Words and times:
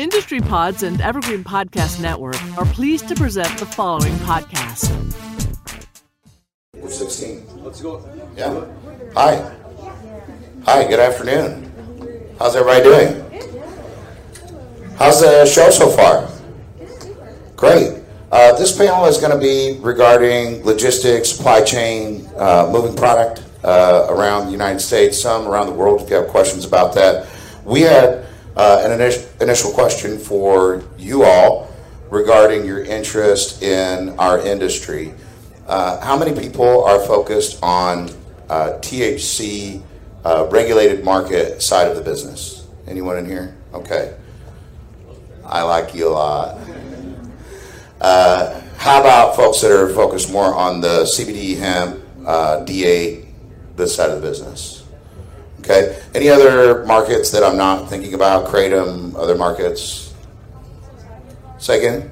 Industry 0.00 0.40
Pods 0.40 0.82
and 0.82 0.98
Evergreen 1.02 1.44
Podcast 1.44 2.00
Network 2.00 2.40
are 2.56 2.64
pleased 2.64 3.06
to 3.08 3.14
present 3.14 3.58
the 3.58 3.66
following 3.66 4.14
podcast. 4.24 4.88
We're 6.72 6.88
16. 6.88 7.62
Let's 7.62 7.82
go. 7.82 8.02
Yeah. 8.34 8.64
Hi. 9.12 9.54
Hi, 10.64 10.88
good 10.88 11.00
afternoon. 11.00 11.70
How's 12.38 12.56
everybody 12.56 12.82
doing? 12.82 13.42
How's 14.96 15.20
the 15.20 15.44
show 15.44 15.68
so 15.68 15.90
far? 15.90 16.30
Great. 17.54 18.02
Uh, 18.32 18.58
this 18.58 18.74
panel 18.74 19.04
is 19.04 19.18
going 19.18 19.32
to 19.32 19.38
be 19.38 19.78
regarding 19.82 20.64
logistics, 20.64 21.28
supply 21.28 21.60
chain, 21.60 22.26
uh, 22.38 22.70
moving 22.72 22.96
product 22.96 23.44
uh, 23.64 24.06
around 24.08 24.46
the 24.46 24.52
United 24.52 24.80
States, 24.80 25.20
some 25.20 25.46
around 25.46 25.66
the 25.66 25.74
world. 25.74 26.00
If 26.00 26.08
you 26.08 26.16
have 26.16 26.28
questions 26.28 26.64
about 26.64 26.94
that, 26.94 27.28
we 27.66 27.82
had 27.82 28.09
uh, 28.56 28.82
an 28.84 28.92
initial, 29.40 29.70
question 29.72 30.18
for 30.18 30.82
you 30.98 31.22
all 31.24 31.72
regarding 32.10 32.64
your 32.64 32.84
interest 32.84 33.62
in 33.62 34.10
our 34.18 34.44
industry. 34.44 35.14
Uh, 35.66 36.00
how 36.00 36.18
many 36.18 36.38
people 36.38 36.84
are 36.84 36.98
focused 37.00 37.58
on 37.62 38.10
uh, 38.48 38.78
THC 38.80 39.82
uh, 40.24 40.48
regulated 40.50 41.04
market 41.04 41.62
side 41.62 41.88
of 41.88 41.96
the 41.96 42.02
business? 42.02 42.66
Anyone 42.86 43.18
in 43.18 43.26
here? 43.26 43.56
Okay. 43.72 44.16
I 45.44 45.62
like 45.62 45.94
you 45.94 46.08
a 46.08 46.10
lot. 46.10 46.58
Uh, 48.00 48.60
how 48.76 49.00
about 49.00 49.36
folks 49.36 49.60
that 49.60 49.70
are 49.70 49.88
focused 49.90 50.32
more 50.32 50.54
on 50.54 50.80
the 50.80 51.02
CBD, 51.02 51.58
hemp, 51.58 52.00
uh, 52.26 52.64
D8, 52.64 53.26
this 53.76 53.94
side 53.94 54.10
of 54.10 54.20
the 54.20 54.26
business? 54.26 54.79
Okay. 55.60 56.00
Any 56.14 56.28
other 56.28 56.84
markets 56.86 57.30
that 57.30 57.44
I'm 57.44 57.56
not 57.56 57.88
thinking 57.88 58.14
about? 58.14 58.46
Kratom, 58.46 59.14
other 59.14 59.36
markets? 59.36 60.12
Again? 61.68 62.10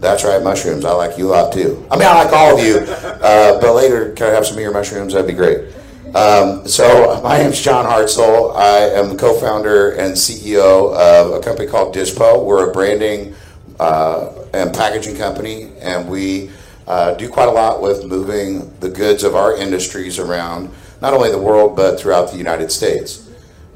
That's 0.00 0.24
right, 0.24 0.42
mushrooms. 0.42 0.84
I 0.84 0.92
like 0.92 1.18
you 1.18 1.28
a 1.28 1.30
lot 1.30 1.52
too. 1.52 1.86
I 1.90 1.96
mean, 1.96 2.08
I 2.08 2.24
like 2.24 2.32
all 2.32 2.58
of 2.58 2.64
you. 2.64 2.78
Uh, 2.78 3.60
but 3.60 3.74
later, 3.74 4.12
can 4.12 4.28
I 4.28 4.30
have 4.30 4.46
some 4.46 4.56
of 4.56 4.62
your 4.62 4.72
mushrooms? 4.72 5.12
That'd 5.12 5.28
be 5.28 5.34
great. 5.34 5.74
Um, 6.14 6.66
so, 6.66 7.20
my 7.24 7.38
name's 7.38 7.60
John 7.60 7.84
Hartzell. 7.84 8.56
I 8.56 8.78
am 8.98 9.10
the 9.10 9.16
co 9.16 9.38
founder 9.38 9.90
and 9.90 10.14
CEO 10.14 10.94
of 10.94 11.34
a 11.34 11.40
company 11.40 11.68
called 11.68 11.94
Dispo. 11.94 12.44
We're 12.44 12.70
a 12.70 12.72
branding 12.72 13.34
uh, 13.78 14.32
and 14.54 14.74
packaging 14.74 15.16
company, 15.16 15.70
and 15.80 16.08
we 16.08 16.50
uh, 16.88 17.14
do 17.14 17.28
quite 17.28 17.48
a 17.48 17.52
lot 17.52 17.82
with 17.82 18.06
moving 18.06 18.74
the 18.80 18.88
goods 18.88 19.22
of 19.22 19.36
our 19.36 19.56
industries 19.56 20.18
around 20.18 20.70
not 21.00 21.14
only 21.14 21.30
the 21.30 21.38
world 21.38 21.76
but 21.76 21.98
throughout 21.98 22.30
the 22.30 22.36
United 22.36 22.70
States. 22.70 23.28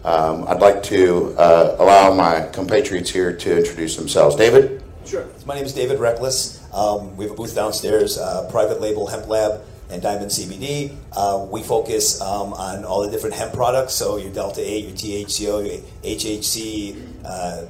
Um, 0.05 0.47
I'd 0.47 0.61
like 0.61 0.83
to 0.85 1.35
uh, 1.39 1.77
allow 1.79 2.13
my 2.13 2.49
compatriots 2.53 3.11
here 3.11 3.35
to 3.35 3.59
introduce 3.59 3.97
themselves. 3.97 4.37
David? 4.37 4.83
Sure. 5.07 5.27
My 5.47 5.55
name 5.55 5.65
is 5.65 5.73
David 5.73 5.99
Reckless. 5.99 6.63
Um, 6.75 7.17
we 7.17 7.25
have 7.25 7.33
a 7.33 7.37
booth 7.37 7.55
downstairs, 7.55 8.19
uh, 8.19 8.49
private 8.51 8.81
label 8.81 9.07
hemp 9.07 9.29
lab 9.29 9.63
and 9.91 10.03
Diamond 10.03 10.31
CBD. 10.31 10.95
Uh, 11.13 11.47
we 11.51 11.63
focus 11.63 12.21
um, 12.21 12.53
on 12.55 12.85
all 12.85 13.03
the 13.03 13.11
different 13.11 13.35
hemp 13.35 13.53
products, 13.53 13.95
so 13.95 14.17
your 14.17 14.33
Delta 14.33 14.61
8, 14.61 14.85
your 14.85 15.27
THCO, 15.27 15.67
your 15.67 15.81
HHC, 16.03 17.03
uh, 17.25 17.67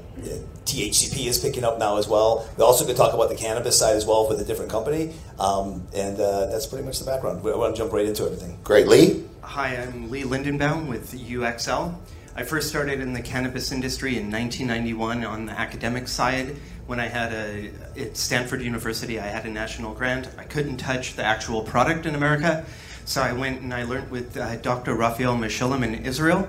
THCP 0.65 1.27
is 1.27 1.39
picking 1.39 1.65
up 1.65 1.79
now 1.79 1.99
as 1.99 2.09
well. 2.09 2.49
We 2.57 2.65
also 2.65 2.87
could 2.87 2.97
talk 2.97 3.15
about 3.15 3.29
the 3.29 3.37
cannabis 3.37 3.79
side 3.79 3.97
as 3.97 4.07
well 4.07 4.29
with 4.29 4.41
a 4.41 4.45
different 4.45 4.71
company, 4.71 5.15
um, 5.39 5.87
and 5.95 6.19
uh, 6.19 6.47
that's 6.47 6.67
pretty 6.67 6.85
much 6.85 6.99
the 6.99 7.05
background. 7.05 7.43
We 7.43 7.53
want 7.53 7.75
to 7.75 7.83
jump 7.83 7.93
right 7.93 8.07
into 8.07 8.25
everything. 8.25 8.59
Great. 8.65 8.89
Lee? 8.89 9.25
Hi, 9.47 9.77
I'm 9.77 10.11
Lee 10.11 10.23
Lindenbaum 10.23 10.87
with 10.87 11.13
UXL. 11.13 11.95
I 12.35 12.43
first 12.43 12.69
started 12.69 12.99
in 13.01 13.13
the 13.13 13.21
cannabis 13.21 13.71
industry 13.71 14.17
in 14.17 14.29
1991 14.31 15.25
on 15.25 15.47
the 15.47 15.53
academic 15.53 16.09
side. 16.09 16.57
When 16.87 16.99
I 16.99 17.07
had 17.07 17.33
a 17.33 17.71
at 17.97 18.17
Stanford 18.17 18.63
University, 18.63 19.21
I 19.21 19.27
had 19.27 19.45
a 19.45 19.51
national 19.51 19.95
grant. 19.95 20.29
I 20.39 20.45
couldn't 20.45 20.79
touch 20.79 21.15
the 21.15 21.23
actual 21.23 21.63
product 21.63 22.07
in 22.07 22.17
America, 22.17 22.65
so 23.05 23.21
I 23.21 23.33
went 23.33 23.61
and 23.61 23.73
I 23.73 23.85
learned 23.85 24.11
with 24.11 24.37
uh, 24.37 24.57
Dr. 24.57 24.95
Raphael 24.95 25.37
Mechoulam 25.37 25.85
in 25.85 26.07
Israel, 26.07 26.49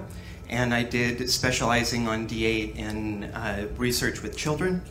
and 0.50 0.74
I 0.74 0.82
did 0.82 1.30
specializing 1.30 2.08
on 2.08 2.28
D8 2.28 2.76
in 2.76 3.26
uh, 3.26 3.68
research 3.78 4.24
with 4.24 4.36
children. 4.36 4.82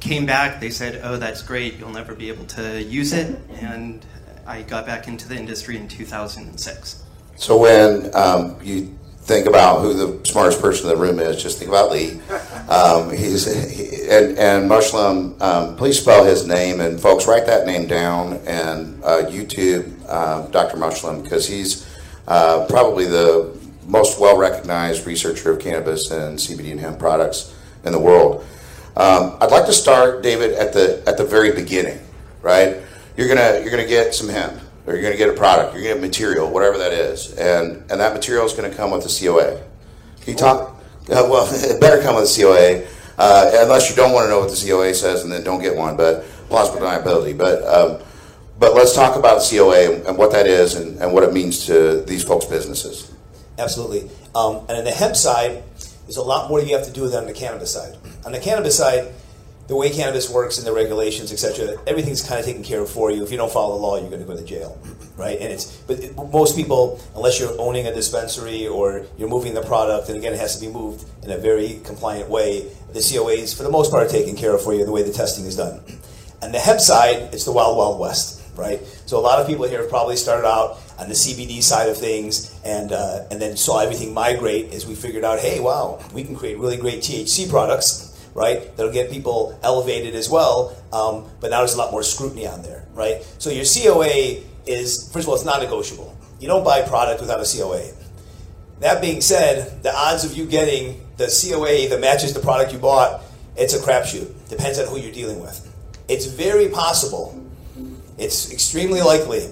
Came 0.00 0.26
back, 0.26 0.60
they 0.60 0.70
said, 0.70 1.00
"Oh, 1.02 1.16
that's 1.16 1.42
great. 1.42 1.78
You'll 1.78 1.90
never 1.90 2.14
be 2.14 2.28
able 2.28 2.44
to 2.46 2.82
use 2.82 3.14
it," 3.14 3.38
and 3.50 4.04
I 4.46 4.62
got 4.62 4.84
back 4.84 5.06
into 5.08 5.26
the 5.28 5.36
industry 5.36 5.78
in 5.78 5.86
2006. 5.88 7.01
So 7.42 7.56
when 7.56 8.14
um, 8.14 8.56
you 8.62 8.96
think 9.22 9.48
about 9.48 9.80
who 9.80 9.94
the 9.94 10.24
smartest 10.24 10.60
person 10.60 10.88
in 10.88 10.96
the 10.96 11.02
room 11.02 11.18
is, 11.18 11.42
just 11.42 11.58
think 11.58 11.68
about 11.68 11.90
Lee. 11.90 12.20
Um, 12.68 13.10
he's 13.10 13.44
he, 13.44 14.08
and 14.08 14.38
and 14.38 14.70
Mechoulam. 14.70 15.38
Um, 15.42 15.76
please 15.76 16.00
spell 16.00 16.24
his 16.24 16.46
name 16.46 16.80
and 16.80 16.98
folks 16.98 17.26
write 17.26 17.44
that 17.46 17.66
name 17.66 17.86
down 17.86 18.34
and 18.46 19.02
uh, 19.04 19.24
YouTube 19.24 19.92
uh, 20.08 20.46
Dr. 20.46 20.78
Mechoulam 20.78 21.22
because 21.22 21.46
he's 21.46 21.86
uh, 22.28 22.64
probably 22.70 23.04
the 23.04 23.54
most 23.88 24.18
well 24.18 24.38
recognized 24.38 25.06
researcher 25.06 25.50
of 25.50 25.60
cannabis 25.60 26.12
and 26.12 26.38
CBD 26.38 26.70
and 26.70 26.80
hemp 26.80 26.98
products 26.98 27.54
in 27.84 27.92
the 27.92 27.98
world. 27.98 28.46
Um, 28.96 29.36
I'd 29.40 29.50
like 29.50 29.66
to 29.66 29.74
start, 29.74 30.22
David, 30.22 30.52
at 30.52 30.72
the 30.72 31.02
at 31.06 31.18
the 31.18 31.24
very 31.24 31.52
beginning. 31.52 31.98
Right, 32.40 32.80
you're 33.18 33.28
gonna 33.28 33.60
you're 33.60 33.70
gonna 33.70 33.86
get 33.86 34.14
some 34.14 34.30
hemp 34.30 34.61
or 34.86 34.94
you're 34.94 35.02
going 35.02 35.12
to 35.12 35.18
get 35.18 35.28
a 35.28 35.34
product, 35.34 35.74
you're 35.74 35.82
going 35.82 35.94
to 35.94 36.00
get 36.00 36.06
material, 36.06 36.50
whatever 36.50 36.78
that 36.78 36.92
is, 36.92 37.32
and 37.34 37.78
and 37.90 38.00
that 38.00 38.12
material 38.12 38.44
is 38.44 38.52
going 38.52 38.70
to 38.70 38.76
come 38.76 38.90
with 38.90 39.04
a 39.04 39.24
COA. 39.24 39.60
Can 40.20 40.32
you 40.32 40.38
talk? 40.38 40.76
Uh, 41.10 41.26
well, 41.28 41.48
it 41.52 41.80
better 41.80 42.02
come 42.02 42.16
with 42.16 42.24
a 42.24 42.40
COA, 42.40 42.86
uh, 43.18 43.50
unless 43.62 43.90
you 43.90 43.96
don't 43.96 44.12
want 44.12 44.24
to 44.24 44.30
know 44.30 44.40
what 44.40 44.50
the 44.50 44.66
COA 44.66 44.94
says, 44.94 45.22
and 45.22 45.32
then 45.32 45.44
don't 45.44 45.62
get 45.62 45.76
one. 45.76 45.96
But 45.96 46.24
plausible 46.48 46.80
deniability. 46.80 47.36
But 47.36 47.64
um, 47.64 48.02
but 48.58 48.74
let's 48.74 48.94
talk 48.94 49.16
about 49.16 49.42
COA 49.42 50.06
and 50.06 50.16
what 50.16 50.30
that 50.32 50.46
is 50.46 50.76
and, 50.76 50.98
and 51.00 51.12
what 51.12 51.24
it 51.24 51.32
means 51.32 51.66
to 51.66 52.02
these 52.02 52.22
folks' 52.22 52.44
businesses. 52.44 53.10
Absolutely. 53.58 54.08
Um, 54.34 54.64
and 54.68 54.78
on 54.78 54.84
the 54.84 54.92
hemp 54.92 55.16
side, 55.16 55.64
there's 56.04 56.16
a 56.16 56.22
lot 56.22 56.48
more 56.48 56.60
you 56.60 56.76
have 56.76 56.86
to 56.86 56.92
do 56.92 57.08
than 57.08 57.22
on 57.22 57.26
the 57.26 57.32
cannabis 57.32 57.72
side. 57.72 57.96
On 58.24 58.32
the 58.32 58.38
cannabis 58.38 58.76
side, 58.78 59.12
the 59.68 59.76
way 59.76 59.90
cannabis 59.90 60.28
works 60.28 60.58
and 60.58 60.66
the 60.66 60.72
regulations, 60.72 61.32
etc., 61.32 61.76
everything's 61.86 62.22
kind 62.26 62.40
of 62.40 62.46
taken 62.46 62.62
care 62.62 62.80
of 62.80 62.90
for 62.90 63.10
you. 63.10 63.22
If 63.22 63.30
you 63.30 63.36
don't 63.36 63.52
follow 63.52 63.76
the 63.76 63.82
law, 63.82 63.96
you're 63.96 64.10
going 64.10 64.20
to 64.20 64.26
go 64.26 64.36
to 64.36 64.44
jail, 64.44 64.78
right? 65.16 65.38
And 65.40 65.52
it's 65.52 65.76
but 65.86 66.00
it, 66.00 66.16
most 66.16 66.56
people, 66.56 67.00
unless 67.14 67.38
you're 67.38 67.58
owning 67.60 67.86
a 67.86 67.94
dispensary 67.94 68.66
or 68.66 69.06
you're 69.16 69.28
moving 69.28 69.54
the 69.54 69.62
product, 69.62 70.08
and 70.08 70.18
again, 70.18 70.32
it 70.32 70.40
has 70.40 70.58
to 70.58 70.66
be 70.66 70.72
moved 70.72 71.04
in 71.22 71.30
a 71.30 71.38
very 71.38 71.80
compliant 71.84 72.28
way. 72.28 72.70
The 72.92 72.98
COAs, 72.98 73.56
for 73.56 73.62
the 73.62 73.70
most 73.70 73.90
part, 73.90 74.06
are 74.06 74.10
taken 74.10 74.36
care 74.36 74.54
of 74.54 74.62
for 74.62 74.74
you 74.74 74.84
the 74.84 74.92
way 74.92 75.02
the 75.02 75.12
testing 75.12 75.46
is 75.46 75.56
done. 75.56 75.80
And 76.42 76.52
the 76.52 76.58
hemp 76.58 76.80
side, 76.80 77.32
it's 77.32 77.44
the 77.44 77.52
wild, 77.52 77.76
wild 77.76 78.00
west, 78.00 78.42
right? 78.56 78.80
So 79.06 79.16
a 79.16 79.22
lot 79.22 79.40
of 79.40 79.46
people 79.46 79.68
here 79.68 79.80
have 79.80 79.88
probably 79.88 80.16
started 80.16 80.46
out 80.46 80.80
on 80.98 81.08
the 81.08 81.14
CBD 81.14 81.62
side 81.62 81.88
of 81.88 81.96
things, 81.96 82.58
and 82.64 82.90
uh, 82.90 83.26
and 83.30 83.40
then 83.40 83.56
saw 83.56 83.78
everything 83.78 84.12
migrate 84.12 84.74
as 84.74 84.86
we 84.86 84.96
figured 84.96 85.24
out, 85.24 85.38
hey, 85.38 85.60
wow, 85.60 86.00
we 86.12 86.24
can 86.24 86.34
create 86.34 86.58
really 86.58 86.76
great 86.76 86.98
THC 86.98 87.48
products 87.48 88.11
right? 88.34 88.74
That'll 88.76 88.92
get 88.92 89.10
people 89.10 89.58
elevated 89.62 90.14
as 90.14 90.28
well. 90.28 90.76
Um, 90.92 91.30
but 91.40 91.50
now 91.50 91.58
there's 91.58 91.74
a 91.74 91.78
lot 91.78 91.90
more 91.90 92.02
scrutiny 92.02 92.46
on 92.46 92.62
there, 92.62 92.86
right? 92.94 93.22
So 93.38 93.50
your 93.50 93.64
COA 93.64 94.42
is, 94.66 95.10
first 95.12 95.24
of 95.24 95.28
all, 95.28 95.34
it's 95.34 95.44
non 95.44 95.60
negotiable. 95.60 96.16
You 96.40 96.48
don't 96.48 96.64
buy 96.64 96.82
product 96.82 97.20
without 97.20 97.40
a 97.40 97.44
COA. 97.44 97.92
That 98.80 99.00
being 99.00 99.20
said, 99.20 99.82
the 99.82 99.94
odds 99.94 100.24
of 100.24 100.36
you 100.36 100.46
getting 100.46 101.00
the 101.16 101.26
COA 101.26 101.88
that 101.88 102.00
matches 102.00 102.34
the 102.34 102.40
product 102.40 102.72
you 102.72 102.78
bought, 102.78 103.22
it's 103.56 103.74
a 103.74 103.78
crapshoot. 103.78 104.48
Depends 104.48 104.78
on 104.78 104.88
who 104.88 104.98
you're 104.98 105.12
dealing 105.12 105.40
with. 105.40 105.68
It's 106.08 106.26
very 106.26 106.68
possible, 106.68 107.40
it's 108.18 108.52
extremely 108.52 109.00
likely 109.00 109.46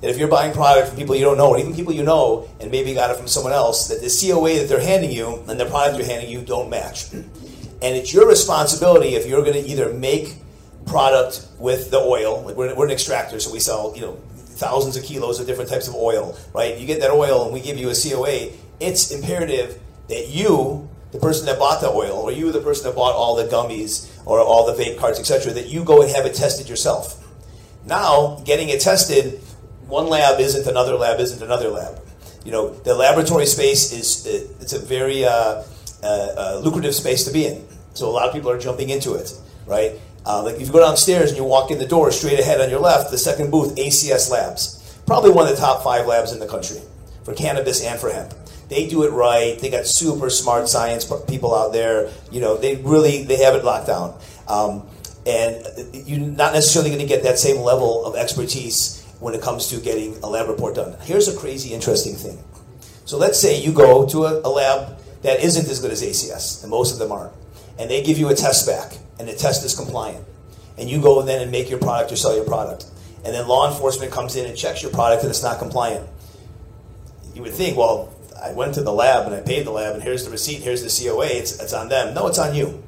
that 0.00 0.10
if 0.10 0.18
you're 0.18 0.28
buying 0.28 0.52
product 0.52 0.88
from 0.88 0.98
people 0.98 1.14
you 1.14 1.24
don't 1.24 1.38
know, 1.38 1.48
or 1.48 1.58
even 1.58 1.74
people 1.74 1.94
you 1.94 2.02
know, 2.02 2.46
and 2.60 2.70
maybe 2.70 2.92
got 2.92 3.10
it 3.10 3.16
from 3.16 3.26
someone 3.26 3.52
else, 3.52 3.88
that 3.88 4.02
the 4.02 4.28
COA 4.28 4.58
that 4.60 4.68
they're 4.68 4.80
handing 4.80 5.10
you 5.10 5.42
and 5.48 5.58
the 5.58 5.64
product 5.64 5.96
they're 5.96 6.06
handing 6.06 6.28
you 6.30 6.42
don't 6.42 6.68
match. 6.68 7.06
And 7.84 7.94
it's 7.94 8.14
your 8.14 8.26
responsibility 8.26 9.14
if 9.14 9.26
you're 9.26 9.42
going 9.42 9.62
to 9.62 9.70
either 9.70 9.92
make 9.92 10.36
product 10.86 11.46
with 11.58 11.90
the 11.90 11.98
oil. 11.98 12.42
Like 12.42 12.56
we're, 12.56 12.74
we're 12.74 12.86
an 12.86 12.90
extractor, 12.90 13.38
so 13.38 13.52
we 13.52 13.60
sell 13.60 13.92
you 13.94 14.00
know 14.00 14.14
thousands 14.36 14.96
of 14.96 15.04
kilos 15.04 15.38
of 15.38 15.46
different 15.46 15.68
types 15.68 15.86
of 15.86 15.94
oil. 15.94 16.34
Right? 16.54 16.78
You 16.78 16.86
get 16.86 17.00
that 17.00 17.10
oil, 17.10 17.44
and 17.44 17.52
we 17.52 17.60
give 17.60 17.76
you 17.76 17.90
a 17.90 17.94
COA. 17.94 18.52
It's 18.80 19.10
imperative 19.10 19.78
that 20.08 20.28
you, 20.28 20.88
the 21.12 21.18
person 21.18 21.44
that 21.44 21.58
bought 21.58 21.82
the 21.82 21.90
oil, 21.90 22.16
or 22.16 22.32
you, 22.32 22.50
the 22.52 22.60
person 22.62 22.86
that 22.86 22.96
bought 22.96 23.14
all 23.14 23.36
the 23.36 23.44
gummies 23.44 24.10
or 24.26 24.40
all 24.40 24.64
the 24.64 24.82
vape 24.82 24.98
carts, 24.98 25.20
etc., 25.20 25.52
that 25.52 25.68
you 25.68 25.84
go 25.84 26.00
and 26.00 26.10
have 26.10 26.24
it 26.24 26.34
tested 26.34 26.70
yourself. 26.70 27.22
Now, 27.84 28.40
getting 28.46 28.70
it 28.70 28.80
tested, 28.80 29.42
one 29.88 30.08
lab 30.08 30.40
isn't 30.40 30.66
another 30.66 30.94
lab 30.94 31.20
isn't 31.20 31.42
another 31.42 31.68
lab. 31.68 32.00
You 32.46 32.52
know, 32.52 32.70
the 32.70 32.94
laboratory 32.94 33.44
space 33.44 33.92
is 33.92 34.24
it's 34.24 34.72
a 34.72 34.78
very 34.78 35.26
uh, 35.26 35.64
uh, 36.02 36.34
uh, 36.36 36.60
lucrative 36.62 36.94
space 36.94 37.24
to 37.24 37.32
be 37.32 37.46
in. 37.46 37.66
So 37.94 38.08
a 38.08 38.12
lot 38.12 38.28
of 38.28 38.34
people 38.34 38.50
are 38.50 38.58
jumping 38.58 38.90
into 38.90 39.14
it, 39.14 39.32
right? 39.66 39.92
Uh, 40.26 40.42
like 40.42 40.56
if 40.56 40.66
you 40.66 40.72
go 40.72 40.80
downstairs 40.80 41.30
and 41.30 41.38
you 41.38 41.44
walk 41.44 41.70
in 41.70 41.78
the 41.78 41.86
door 41.86 42.10
straight 42.10 42.38
ahead 42.38 42.60
on 42.60 42.70
your 42.70 42.80
left, 42.80 43.10
the 43.10 43.18
second 43.18 43.50
booth, 43.50 43.76
ACS 43.76 44.30
Labs, 44.30 44.98
probably 45.06 45.30
one 45.30 45.46
of 45.46 45.54
the 45.54 45.60
top 45.60 45.82
five 45.82 46.06
labs 46.06 46.32
in 46.32 46.40
the 46.40 46.46
country 46.46 46.80
for 47.24 47.34
cannabis 47.34 47.84
and 47.84 47.98
for 47.98 48.10
hemp. 48.10 48.34
They 48.68 48.86
do 48.88 49.04
it 49.04 49.10
right. 49.10 49.58
They 49.58 49.70
got 49.70 49.86
super 49.86 50.30
smart 50.30 50.68
science 50.68 51.10
people 51.28 51.54
out 51.54 51.72
there. 51.72 52.10
You 52.30 52.40
know, 52.40 52.56
they 52.56 52.76
really 52.76 53.24
they 53.24 53.36
have 53.36 53.54
it 53.54 53.64
locked 53.64 53.86
down. 53.86 54.18
Um, 54.48 54.86
and 55.26 55.64
you're 55.92 56.18
not 56.18 56.52
necessarily 56.52 56.90
going 56.90 57.00
to 57.00 57.08
get 57.08 57.22
that 57.22 57.38
same 57.38 57.58
level 57.58 58.04
of 58.04 58.16
expertise 58.16 59.02
when 59.20 59.34
it 59.34 59.40
comes 59.40 59.68
to 59.68 59.80
getting 59.80 60.16
a 60.22 60.28
lab 60.28 60.48
report 60.48 60.74
done. 60.74 60.96
Here's 61.02 61.28
a 61.28 61.36
crazy 61.36 61.72
interesting 61.72 62.14
thing. 62.14 62.42
So 63.06 63.18
let's 63.18 63.40
say 63.40 63.60
you 63.60 63.72
go 63.72 64.06
to 64.08 64.24
a, 64.24 64.40
a 64.40 64.50
lab 64.50 64.98
that 65.22 65.42
isn't 65.42 65.68
as 65.68 65.80
good 65.80 65.90
as 65.90 66.02
ACS, 66.02 66.62
and 66.62 66.70
most 66.70 66.92
of 66.92 66.98
them 66.98 67.12
aren't, 67.12 67.32
and 67.78 67.90
they 67.90 68.02
give 68.02 68.18
you 68.18 68.28
a 68.28 68.34
test 68.34 68.66
back, 68.66 68.98
and 69.18 69.28
the 69.28 69.34
test 69.34 69.64
is 69.64 69.74
compliant, 69.74 70.24
and 70.78 70.88
you 70.88 71.00
go 71.00 71.22
then 71.22 71.42
and 71.42 71.50
make 71.50 71.70
your 71.70 71.78
product 71.78 72.12
or 72.12 72.16
sell 72.16 72.34
your 72.34 72.44
product, 72.44 72.86
and 73.24 73.34
then 73.34 73.48
law 73.48 73.70
enforcement 73.70 74.12
comes 74.12 74.36
in 74.36 74.46
and 74.46 74.56
checks 74.56 74.82
your 74.82 74.92
product 74.92 75.22
and 75.22 75.30
it's 75.30 75.42
not 75.42 75.58
compliant. 75.58 76.06
You 77.34 77.42
would 77.42 77.52
think, 77.52 77.76
well, 77.76 78.12
I 78.40 78.52
went 78.52 78.74
to 78.74 78.82
the 78.82 78.92
lab 78.92 79.26
and 79.26 79.34
I 79.34 79.40
paid 79.40 79.64
the 79.64 79.70
lab, 79.70 79.94
and 79.94 80.02
here's 80.02 80.24
the 80.24 80.30
receipt, 80.30 80.60
here's 80.60 80.82
the 80.82 81.04
COA, 81.04 81.26
it's, 81.26 81.58
it's 81.58 81.72
on 81.72 81.88
them. 81.88 82.14
No, 82.14 82.26
it's 82.26 82.38
on 82.38 82.54
you. 82.54 82.82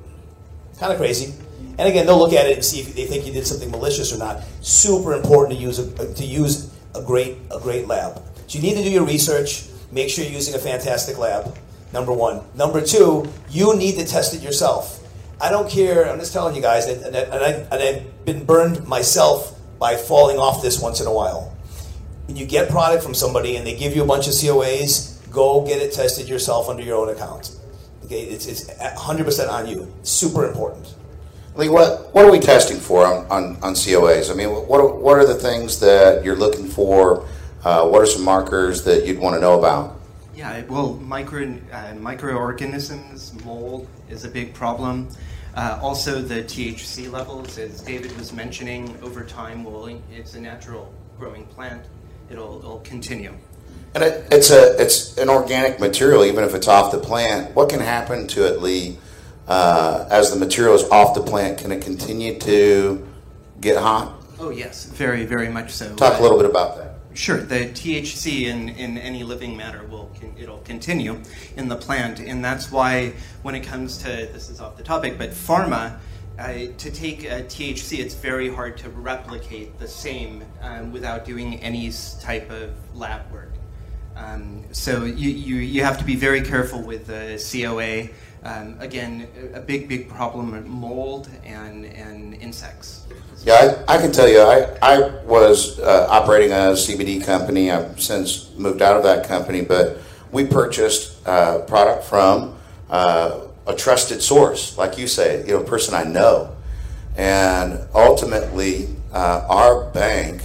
Kind 0.78 0.92
of 0.92 0.98
crazy. 0.98 1.32
And 1.78 1.88
again, 1.88 2.06
they'll 2.06 2.18
look 2.18 2.32
at 2.32 2.46
it 2.46 2.56
and 2.56 2.64
see 2.64 2.80
if 2.80 2.94
they 2.94 3.06
think 3.06 3.26
you 3.26 3.32
did 3.32 3.46
something 3.46 3.70
malicious 3.70 4.12
or 4.12 4.18
not. 4.18 4.42
Super 4.60 5.14
important 5.14 5.58
to 5.58 5.62
use 5.62 5.78
a, 5.78 6.14
to 6.14 6.24
use 6.24 6.72
a 6.94 7.02
great 7.02 7.36
a 7.50 7.58
great 7.60 7.86
lab. 7.86 8.22
So 8.46 8.58
you 8.58 8.62
need 8.62 8.76
to 8.76 8.82
do 8.82 8.90
your 8.90 9.04
research. 9.04 9.64
Make 9.92 10.08
sure 10.08 10.24
you're 10.24 10.32
using 10.32 10.54
a 10.54 10.58
fantastic 10.58 11.18
lab. 11.18 11.56
Number 11.96 12.12
one. 12.12 12.42
Number 12.54 12.82
two, 12.82 13.26
you 13.48 13.74
need 13.74 13.94
to 13.94 14.04
test 14.04 14.34
it 14.34 14.42
yourself. 14.42 15.02
I 15.40 15.48
don't 15.48 15.66
care. 15.66 16.06
I'm 16.06 16.18
just 16.18 16.30
telling 16.30 16.54
you 16.54 16.60
guys, 16.60 16.86
and, 16.86 17.02
and, 17.02 17.16
I, 17.16 17.50
and 17.52 17.72
I've 17.72 18.26
been 18.26 18.44
burned 18.44 18.86
myself 18.86 19.58
by 19.78 19.96
falling 19.96 20.36
off 20.36 20.60
this 20.60 20.78
once 20.78 21.00
in 21.00 21.06
a 21.06 21.12
while. 21.12 21.56
When 22.26 22.36
you 22.36 22.44
get 22.44 22.68
product 22.68 23.02
from 23.02 23.14
somebody 23.14 23.56
and 23.56 23.66
they 23.66 23.74
give 23.74 23.96
you 23.96 24.02
a 24.02 24.06
bunch 24.06 24.26
of 24.26 24.34
COAs, 24.34 25.18
go 25.30 25.66
get 25.66 25.80
it 25.80 25.94
tested 25.94 26.28
yourself 26.28 26.68
under 26.68 26.82
your 26.82 26.98
own 26.98 27.08
account. 27.08 27.56
Okay, 28.04 28.24
it's, 28.24 28.46
it's 28.46 28.66
100% 28.66 29.48
on 29.48 29.66
you. 29.66 29.90
Super 30.02 30.46
important. 30.46 30.94
Lee, 31.54 31.70
what, 31.70 32.14
what 32.14 32.26
are 32.26 32.30
we 32.30 32.40
testing 32.40 32.78
for 32.78 33.06
on, 33.06 33.24
on, 33.30 33.56
on 33.62 33.72
COAs? 33.72 34.30
I 34.30 34.34
mean, 34.34 34.50
what 34.50 34.80
are, 34.82 34.94
what 34.94 35.16
are 35.16 35.26
the 35.26 35.34
things 35.34 35.80
that 35.80 36.22
you're 36.22 36.36
looking 36.36 36.68
for? 36.68 37.26
Uh, 37.64 37.88
what 37.88 38.02
are 38.02 38.06
some 38.06 38.22
markers 38.22 38.84
that 38.84 39.06
you'd 39.06 39.18
want 39.18 39.34
to 39.34 39.40
know 39.40 39.58
about? 39.58 39.95
Yeah, 40.36 40.64
well, 40.68 40.94
micro, 40.94 41.56
uh, 41.72 41.94
microorganisms, 41.94 43.32
mold 43.42 43.88
is 44.10 44.26
a 44.26 44.28
big 44.28 44.52
problem. 44.52 45.08
Uh, 45.54 45.78
also, 45.80 46.20
the 46.20 46.42
THC 46.42 47.10
levels, 47.10 47.56
as 47.56 47.80
David 47.80 48.14
was 48.18 48.34
mentioning, 48.34 48.94
over 49.02 49.24
time, 49.24 49.64
will 49.64 49.86
it's 50.12 50.34
a 50.34 50.40
natural 50.40 50.92
growing 51.18 51.46
plant. 51.46 51.86
It'll, 52.28 52.58
it'll 52.58 52.80
continue. 52.80 53.32
And 53.94 54.04
it, 54.04 54.26
it's 54.30 54.50
a 54.50 54.76
it's 54.78 55.16
an 55.16 55.30
organic 55.30 55.80
material, 55.80 56.22
even 56.22 56.44
if 56.44 56.54
it's 56.54 56.68
off 56.68 56.92
the 56.92 56.98
plant. 56.98 57.56
What 57.56 57.70
can 57.70 57.80
happen 57.80 58.26
to 58.28 58.46
it, 58.46 58.60
Lee, 58.60 58.98
uh, 59.48 60.06
as 60.10 60.30
the 60.30 60.38
material 60.38 60.74
is 60.74 60.84
off 60.90 61.14
the 61.14 61.22
plant, 61.22 61.56
can 61.56 61.72
it 61.72 61.80
continue 61.80 62.38
to 62.40 63.08
get 63.62 63.78
hot? 63.78 64.12
Oh 64.38 64.50
yes, 64.50 64.84
very 64.84 65.24
very 65.24 65.48
much 65.48 65.70
so. 65.70 65.94
Talk 65.94 66.18
a 66.18 66.22
little 66.22 66.36
bit 66.36 66.50
about 66.50 66.76
that. 66.76 66.85
Sure, 67.16 67.38
the 67.38 67.70
THC 67.70 68.42
in, 68.42 68.68
in 68.68 68.98
any 68.98 69.24
living 69.24 69.56
matter 69.56 69.84
will 69.86 70.10
it'll 70.38 70.58
continue 70.58 71.18
in 71.56 71.66
the 71.66 71.76
plant, 71.76 72.20
and 72.20 72.44
that's 72.44 72.70
why 72.70 73.14
when 73.40 73.54
it 73.54 73.60
comes 73.60 73.96
to 73.98 74.06
this 74.06 74.50
is 74.50 74.60
off 74.60 74.76
the 74.76 74.82
topic, 74.82 75.16
but 75.18 75.30
pharma. 75.30 75.98
Uh, 76.38 76.66
to 76.76 76.90
take 76.90 77.24
a 77.24 77.42
THC, 77.44 77.98
it's 77.98 78.12
very 78.12 78.52
hard 78.52 78.76
to 78.76 78.90
replicate 78.90 79.78
the 79.78 79.88
same 79.88 80.44
um, 80.60 80.92
without 80.92 81.24
doing 81.24 81.58
any 81.60 81.90
type 82.20 82.50
of 82.50 82.74
lab 82.94 83.32
work. 83.32 83.54
Um, 84.16 84.64
so 84.70 85.04
you, 85.04 85.30
you, 85.30 85.56
you 85.56 85.82
have 85.82 85.96
to 85.96 86.04
be 86.04 86.14
very 86.14 86.42
careful 86.42 86.82
with 86.82 87.06
the 87.06 87.40
COA. 87.40 88.10
Um, 88.44 88.76
again, 88.78 89.28
a 89.54 89.60
big, 89.60 89.88
big 89.88 90.08
problem 90.08 90.68
mold 90.68 91.28
and, 91.44 91.84
and 91.84 92.34
insects. 92.34 93.06
Yeah, 93.44 93.84
I, 93.88 93.96
I 93.96 93.98
can 93.98 94.12
tell 94.12 94.28
you, 94.28 94.40
I, 94.40 94.76
I 94.82 95.08
was 95.24 95.78
uh, 95.80 96.06
operating 96.08 96.52
a 96.52 96.74
CBD 96.74 97.24
company. 97.24 97.70
I've 97.70 98.00
since 98.00 98.52
moved 98.56 98.82
out 98.82 98.96
of 98.96 99.02
that 99.02 99.26
company, 99.26 99.62
but 99.62 99.98
we 100.30 100.46
purchased 100.46 101.26
uh, 101.26 101.60
product 101.60 102.04
from 102.04 102.56
uh, 102.90 103.40
a 103.66 103.74
trusted 103.74 104.22
source, 104.22 104.78
like 104.78 104.96
you 104.96 105.06
say, 105.06 105.40
you 105.46 105.54
know, 105.54 105.60
a 105.60 105.64
person 105.64 105.94
I 105.94 106.04
know. 106.04 106.56
And 107.16 107.80
ultimately, 107.94 108.88
uh, 109.12 109.46
our 109.48 109.90
bank 109.90 110.42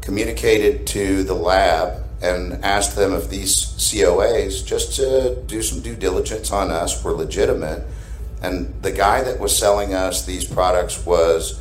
communicated 0.00 0.86
to 0.88 1.22
the 1.24 1.34
lab 1.34 2.05
and 2.22 2.64
asked 2.64 2.96
them 2.96 3.12
if 3.12 3.28
these 3.28 3.54
COAs, 3.76 4.64
just 4.64 4.96
to 4.96 5.42
do 5.46 5.62
some 5.62 5.80
due 5.80 5.94
diligence 5.94 6.50
on 6.50 6.70
us, 6.70 7.02
were 7.04 7.12
legitimate. 7.12 7.84
And 8.42 8.74
the 8.82 8.92
guy 8.92 9.22
that 9.22 9.38
was 9.38 9.56
selling 9.56 9.94
us 9.94 10.24
these 10.24 10.44
products 10.44 11.04
was 11.04 11.60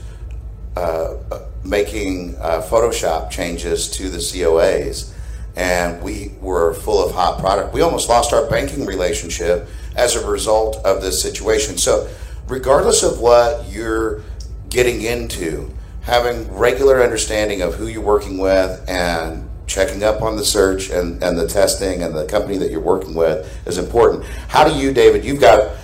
uh, 0.78 1.16
making 1.64 2.36
uh, 2.38 2.62
Photoshop 2.62 3.32
changes 3.32 3.90
to 3.92 4.10
the 4.10 4.18
COAs, 4.18 5.12
and 5.56 6.02
we 6.02 6.34
were 6.42 6.74
full 6.74 7.06
of 7.06 7.14
hot 7.14 7.40
product. 7.40 7.74
We 7.74 7.82
almost 7.82 8.10
lost 8.10 8.34
our 8.34 8.50
banking 8.50 8.86
relationship 8.86 9.68
as 9.96 10.16
a 10.16 10.28
result 10.28 10.78
of 10.86 11.02
this 11.02 11.22
situation. 11.22 11.78
So, 11.78 12.10
regardless 12.48 13.04
of 13.04 13.20
what 13.20 13.70
you're 13.70 14.22
getting 14.70 15.02
into, 15.02 15.72
having 16.02 16.54
regular 16.54 17.02
understanding 17.02 17.62
of 17.62 17.76
who 17.76 17.88
you're 17.88 18.02
working 18.02 18.38
with 18.38 18.84
and 18.88 19.50
checking 19.76 20.04
up 20.04 20.22
on 20.22 20.38
the 20.38 20.46
search 20.46 20.90
and, 20.90 21.22
and 21.22 21.38
the 21.38 21.46
testing 21.46 22.02
and 22.02 22.16
the 22.16 22.26
company 22.28 22.58
that 22.58 22.72
you're 22.72 22.80
working 22.80 23.14
with 23.14 23.46
is 23.68 23.78
important. 23.78 24.24
How 24.48 24.64
do 24.64 24.74
you, 24.74 24.94
David, 24.94 25.26
you've 25.26 25.42
got 25.42 25.76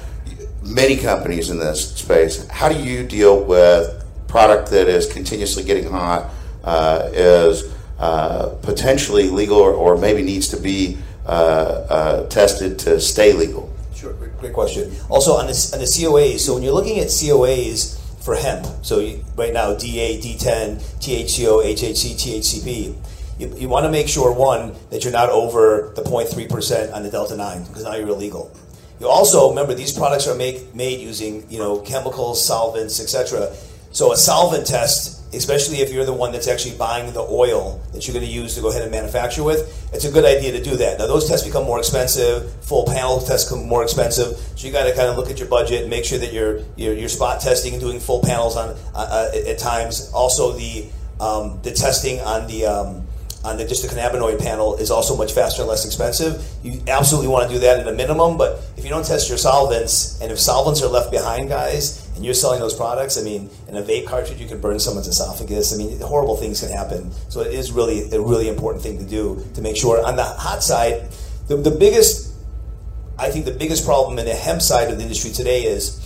many 0.63 0.95
companies 0.95 1.49
in 1.49 1.59
this 1.59 1.93
space, 1.95 2.47
how 2.47 2.69
do 2.69 2.79
you 2.81 3.05
deal 3.05 3.43
with 3.43 4.01
product 4.29 4.69
that 4.71 4.88
is 4.88 5.11
continuously 5.11 5.63
getting 5.63 5.89
hot, 5.89 6.31
uh, 6.63 7.09
is 7.11 7.75
uh, 7.99 8.55
potentially 8.61 9.29
legal 9.29 9.57
or, 9.57 9.73
or, 9.73 9.97
maybe 9.97 10.23
needs 10.23 10.47
to 10.47 10.57
be 10.57 10.97
uh, 11.25 11.29
uh 11.29 12.27
tested 12.29 12.79
to 12.79 12.99
stay 13.01 13.33
legal? 13.33 13.75
Sure, 13.93 14.13
great, 14.13 14.38
great 14.38 14.53
question. 14.53 14.89
Also 15.09 15.33
on 15.33 15.47
the, 15.47 15.69
on 15.73 15.79
the 15.79 15.85
COAs, 15.85 16.39
so 16.39 16.53
when 16.53 16.63
you're 16.63 16.73
looking 16.73 16.99
at 16.99 17.07
COAs 17.07 17.99
for 18.23 18.35
hemp, 18.35 18.65
so 18.83 18.99
you, 18.99 19.23
right 19.35 19.53
now 19.53 19.73
D8, 19.75 20.21
D10, 20.23 20.77
THCO, 21.01 21.65
HHC, 21.65 22.13
THCP, 22.15 22.95
you, 23.41 23.53
you 23.57 23.69
want 23.69 23.85
to 23.85 23.91
make 23.91 24.07
sure 24.07 24.31
one 24.31 24.75
that 24.91 25.03
you're 25.03 25.13
not 25.13 25.29
over 25.29 25.91
the 25.95 26.03
0.3% 26.03 26.93
on 26.93 27.03
the 27.03 27.09
delta 27.09 27.35
9 27.35 27.63
because 27.63 27.83
now 27.83 27.95
you're 27.95 28.09
illegal. 28.09 28.55
You 28.99 29.07
also 29.07 29.49
remember 29.49 29.73
these 29.73 29.97
products 29.97 30.27
are 30.27 30.35
make, 30.35 30.75
made 30.75 30.99
using 30.99 31.49
you 31.49 31.57
know 31.57 31.79
chemicals 31.79 32.45
solvents 32.45 33.01
etc 33.01 33.51
so 33.91 34.13
a 34.13 34.17
solvent 34.17 34.67
test 34.67 35.17
especially 35.33 35.77
if 35.77 35.91
you're 35.91 36.05
the 36.05 36.13
one 36.13 36.31
that's 36.31 36.48
actually 36.48 36.77
buying 36.77 37.12
the 37.13 37.21
oil 37.21 37.81
that 37.93 38.05
you're 38.05 38.13
going 38.13 38.25
to 38.25 38.31
use 38.31 38.53
to 38.53 38.62
go 38.62 38.69
ahead 38.69 38.83
and 38.83 38.91
manufacture 38.91 39.43
with 39.43 39.91
it's 39.91 40.05
a 40.05 40.12
good 40.12 40.24
idea 40.24 40.51
to 40.51 40.63
do 40.63 40.75
that. 40.77 41.00
Now 41.00 41.07
those 41.07 41.27
tests 41.27 41.45
become 41.45 41.65
more 41.65 41.79
expensive 41.79 42.53
full 42.63 42.86
panel 42.86 43.19
tests 43.19 43.50
become 43.50 43.67
more 43.67 43.81
expensive 43.81 44.38
so 44.38 44.67
you 44.67 44.71
got 44.71 44.83
to 44.83 44.93
kind 44.93 45.10
of 45.10 45.17
look 45.17 45.31
at 45.31 45.39
your 45.39 45.48
budget 45.48 45.81
and 45.81 45.89
make 45.89 46.05
sure 46.05 46.19
that 46.19 46.31
you're 46.31 46.60
you're, 46.75 46.93
you're 46.93 47.10
spot 47.10 47.41
testing 47.41 47.74
and 47.74 47.81
doing 47.81 48.00
full 48.00 48.21
panels 48.21 48.55
on 48.55 48.69
uh, 48.93 49.29
uh, 49.33 49.50
at 49.50 49.57
times. 49.57 50.12
Also 50.13 50.53
the 50.53 50.86
um, 51.19 51.60
the 51.63 51.71
testing 51.71 52.19
on 52.21 52.48
the 52.48 52.65
um, 52.65 53.07
on 53.43 53.57
the, 53.57 53.65
just 53.65 53.81
the 53.81 53.88
cannabinoid 53.88 54.39
panel 54.39 54.75
is 54.75 54.91
also 54.91 55.15
much 55.15 55.33
faster 55.33 55.62
and 55.62 55.69
less 55.69 55.86
expensive. 55.86 56.45
You 56.63 56.81
absolutely 56.88 57.27
want 57.27 57.50
to 57.50 57.55
do 57.55 57.60
that 57.62 57.79
at 57.79 57.88
a 57.88 57.93
minimum, 57.93 58.38
but 58.38 58.63
if 58.77 58.83
you 58.83 58.89
don't 58.89 59.05
test 59.05 59.29
your 59.29 59.38
solvents, 59.38 60.21
and 60.21 60.31
if 60.31 60.39
solvents 60.39 60.81
are 60.83 60.88
left 60.88 61.12
behind, 61.12 61.50
guys, 61.50 62.07
and 62.15 62.24
you're 62.24 62.36
selling 62.36 62.60
those 62.60 62.75
products, 62.75 63.17
I 63.17 63.24
mean, 63.24 63.50
in 63.67 63.77
a 63.77 63.81
vape 63.81 64.05
cartridge, 64.05 64.39
you 64.39 64.48
could 64.48 64.62
burn 64.62 64.79
someone's 64.79 65.07
esophagus. 65.07 65.74
I 65.74 65.77
mean, 65.77 66.00
horrible 66.01 66.38
things 66.38 66.60
can 66.60 66.69
happen. 66.69 67.12
So 67.29 67.41
it 67.41 67.53
is 67.53 67.71
really 67.71 68.12
a 68.12 68.21
really 68.21 68.48
important 68.48 68.83
thing 68.83 69.00
to 69.00 69.05
do 69.05 69.43
to 69.55 69.62
make 69.62 69.75
sure. 69.75 70.05
On 70.05 70.15
the 70.15 70.24
hot 70.24 70.62
side, 70.62 71.10
the, 71.48 71.57
the 71.57 71.71
biggest, 71.71 72.36
I 73.17 73.31
think 73.31 73.45
the 73.45 73.51
biggest 73.51 73.86
problem 73.86 74.19
in 74.19 74.25
the 74.25 74.36
hemp 74.36 74.62
side 74.62 74.91
of 74.91 74.98
the 74.98 75.03
industry 75.03 75.31
today 75.31 75.63
is 75.63 75.98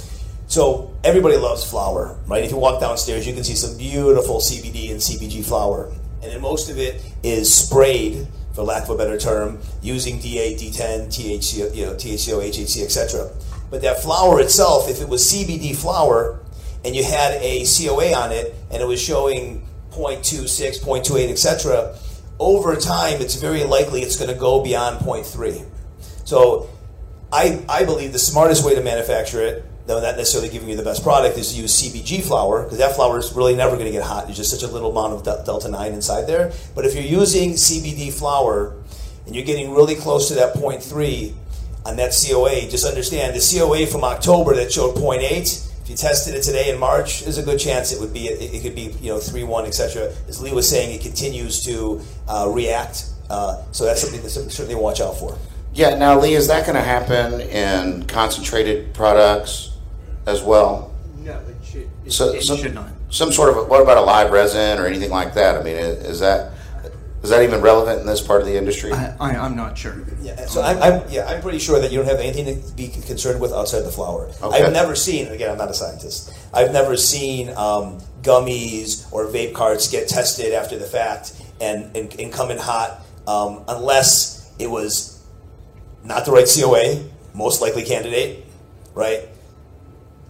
so 0.48 0.94
everybody 1.04 1.38
loves 1.38 1.70
flower, 1.70 2.18
right? 2.28 2.44
If 2.44 2.52
you 2.52 2.58
walk 2.58 2.80
downstairs, 2.80 3.28
you 3.28 3.34
can 3.34 3.44
see 3.44 3.56
some 3.56 3.78
beautiful 3.78 4.38
CBD 4.38 4.92
and 4.92 5.00
CBG 5.00 5.44
flower 5.44 5.92
and 6.26 6.34
then 6.34 6.42
most 6.42 6.72
of 6.72 6.80
it 6.80 7.04
is 7.22 7.54
sprayed, 7.54 8.28
for 8.54 8.64
lack 8.64 8.84
of 8.84 8.90
a 8.90 8.98
better 8.98 9.18
term, 9.18 9.60
using 9.84 10.18
D8, 10.18 10.60
D10, 10.60 11.08
THC, 11.08 11.76
you 11.76 11.86
know, 11.86 11.94
THCO, 11.94 12.42
HHC, 12.42 12.84
etc. 12.84 13.30
But 13.70 13.84
that 13.84 14.02
flower 14.02 14.40
itself, 14.40 14.90
if 14.90 15.02
it 15.02 15.08
was 15.08 15.24
CBD 15.24 15.76
flower, 15.76 16.40
and 16.84 16.96
you 16.96 17.04
had 17.04 17.34
a 17.42 17.66
COA 17.66 18.14
on 18.14 18.32
it, 18.32 18.56
and 18.72 18.82
it 18.82 18.86
was 18.86 19.02
showing 19.02 19.68
0.26, 19.92 20.84
0.28, 20.84 21.30
etc., 21.30 21.96
over 22.40 22.76
time, 22.76 23.22
it's 23.22 23.36
very 23.36 23.64
likely 23.64 24.02
it's 24.02 24.18
going 24.18 24.34
to 24.34 24.40
go 24.40 24.64
beyond 24.64 25.00
0.3. 25.00 25.66
So 26.26 26.70
I, 27.32 27.64
I 27.70 27.86
believe 27.86 28.14
the 28.14 28.20
smartest 28.20 28.66
way 28.66 28.74
to 28.76 28.82
manufacture 28.82 29.42
it 29.42 29.64
though 29.86 30.02
not 30.02 30.18
necessarily 30.18 30.50
giving 30.50 30.70
you 30.70 30.76
the 30.76 30.84
best 30.84 31.04
product, 31.04 31.38
is 31.38 31.54
to 31.54 31.62
use 31.62 31.82
CBG 31.82 32.24
flower 32.24 32.64
because 32.64 32.80
that 32.80 32.96
flower 32.96 33.20
is 33.20 33.32
really 33.34 33.56
never 33.56 33.76
going 33.76 33.86
to 33.86 33.92
get 33.92 34.04
hot. 34.04 34.26
There's 34.26 34.38
just 34.38 34.52
such 34.52 34.64
a 34.64 34.72
little 34.72 34.92
amount 34.92 35.14
of 35.14 35.46
delta 35.46 35.70
9 35.70 35.94
inside 35.94 36.24
there. 36.24 36.52
But 36.74 36.86
if 36.86 36.96
you're 36.96 37.04
using 37.04 37.52
CBD 37.52 38.12
flower 38.12 38.76
and 39.26 39.36
you're 39.36 39.46
getting 39.46 39.74
really 39.74 39.96
close 39.96 40.28
to 40.30 40.36
that 40.36 40.56
point 40.56 40.82
three 40.82 41.36
on 41.86 41.98
that 41.98 42.14
COA, 42.14 42.62
just 42.68 42.86
understand 42.86 43.36
the 43.36 43.58
COA 43.58 43.86
from 43.86 44.04
October 44.04 44.56
that 44.56 44.72
showed 44.72 44.96
0.8. 44.96 45.72
If 45.84 45.90
you 45.92 45.96
tested 45.96 46.34
it 46.34 46.42
today 46.42 46.72
in 46.72 46.80
March, 46.80 47.22
there's 47.22 47.38
a 47.38 47.44
good 47.44 47.60
chance 47.60 47.92
it 47.92 48.02
would 48.02 48.12
be 48.12 48.28
it, 48.28 48.56
it 48.56 48.64
could 48.64 48.74
be 48.74 48.96
you 49.02 49.14
know 49.14 49.20
three 49.20 49.44
one 49.44 49.66
etc. 49.66 50.12
As 50.28 50.42
Lee 50.42 50.52
was 50.52 50.68
saying, 50.68 50.96
it 50.96 51.02
continues 51.02 51.64
to 51.66 52.02
uh, 52.28 52.50
react. 52.52 53.06
Uh, 53.30 53.62
so 53.72 53.86
that's 53.86 54.02
something 54.02 54.22
to 54.22 54.30
certainly 54.30 54.74
watch 54.74 55.00
out 55.00 55.16
for. 55.16 55.38
Yeah. 55.76 55.94
Now, 55.94 56.20
Lee, 56.20 56.34
is 56.34 56.48
that 56.48 56.66
going 56.66 56.76
to 56.76 56.82
happen 56.82 57.40
in 57.40 58.08
concentrated 58.08 58.96
products 58.96 59.75
as 60.26 60.42
well? 60.42 60.94
No, 61.20 61.34
it 61.34 61.56
should. 61.64 61.90
It, 62.06 62.12
So- 62.12 62.34
it 62.34 62.44
some- 62.44 62.58
should 62.58 62.76
not. 62.76 62.90
Some 63.10 63.32
sort 63.32 63.56
of. 63.56 63.68
What 63.70 63.82
about 63.82 63.98
a 63.98 64.02
live 64.02 64.32
resin 64.32 64.78
or 64.80 64.86
anything 64.88 65.10
like 65.12 65.34
that? 65.36 65.56
I 65.56 65.64
mean, 65.64 65.76
is 65.76 66.04
is 66.06 66.20
that 66.20 66.52
is 67.24 67.30
that 67.30 67.42
even 67.44 67.62
relevant 67.62 68.02
in 68.02 68.06
this 68.06 68.20
part 68.22 68.42
of 68.42 68.48
the 68.48 68.58
industry? 68.58 68.92
I, 68.92 69.16
I, 69.20 69.30
I'm 69.36 69.56
not 69.56 69.78
sure. 69.78 69.96
Yeah, 70.22 70.46
so 70.46 70.62
I'm, 70.62 70.82
I'm 70.82 71.10
yeah 71.10 71.26
I'm 71.26 71.42
pretty 71.42 71.60
sure 71.60 71.80
that 71.80 71.92
you 71.92 71.98
don't 72.00 72.08
have 72.08 72.20
anything 72.20 72.62
to 72.62 72.74
be 72.76 72.88
concerned 72.90 73.40
with 73.40 73.52
outside 73.54 73.82
the 73.82 73.92
flower. 73.92 74.30
Okay. 74.44 74.64
I've 74.64 74.74
never 74.74 74.96
seen 74.96 75.28
again 75.28 75.50
I'm 75.50 75.58
not 75.58 75.70
a 75.70 75.74
scientist. 75.74 76.34
I've 76.54 76.72
never 76.74 76.98
seen 76.98 77.50
um, 77.50 78.00
gummies 78.22 79.12
or 79.14 79.26
vape 79.28 79.54
carts 79.54 79.90
get 79.90 80.08
tested 80.08 80.54
after 80.54 80.78
the 80.78 80.86
fact 80.86 81.42
and 81.62 81.96
and, 81.96 82.20
and 82.20 82.34
come 82.34 82.52
in 82.52 82.58
hot 82.58 83.02
um, 83.28 83.64
unless 83.68 84.52
it 84.60 84.70
was 84.70 85.24
not 86.04 86.26
the 86.26 86.32
right 86.32 86.48
COA, 86.48 87.04
most 87.34 87.62
likely 87.62 87.84
candidate, 87.84 88.46
right? 88.94 89.30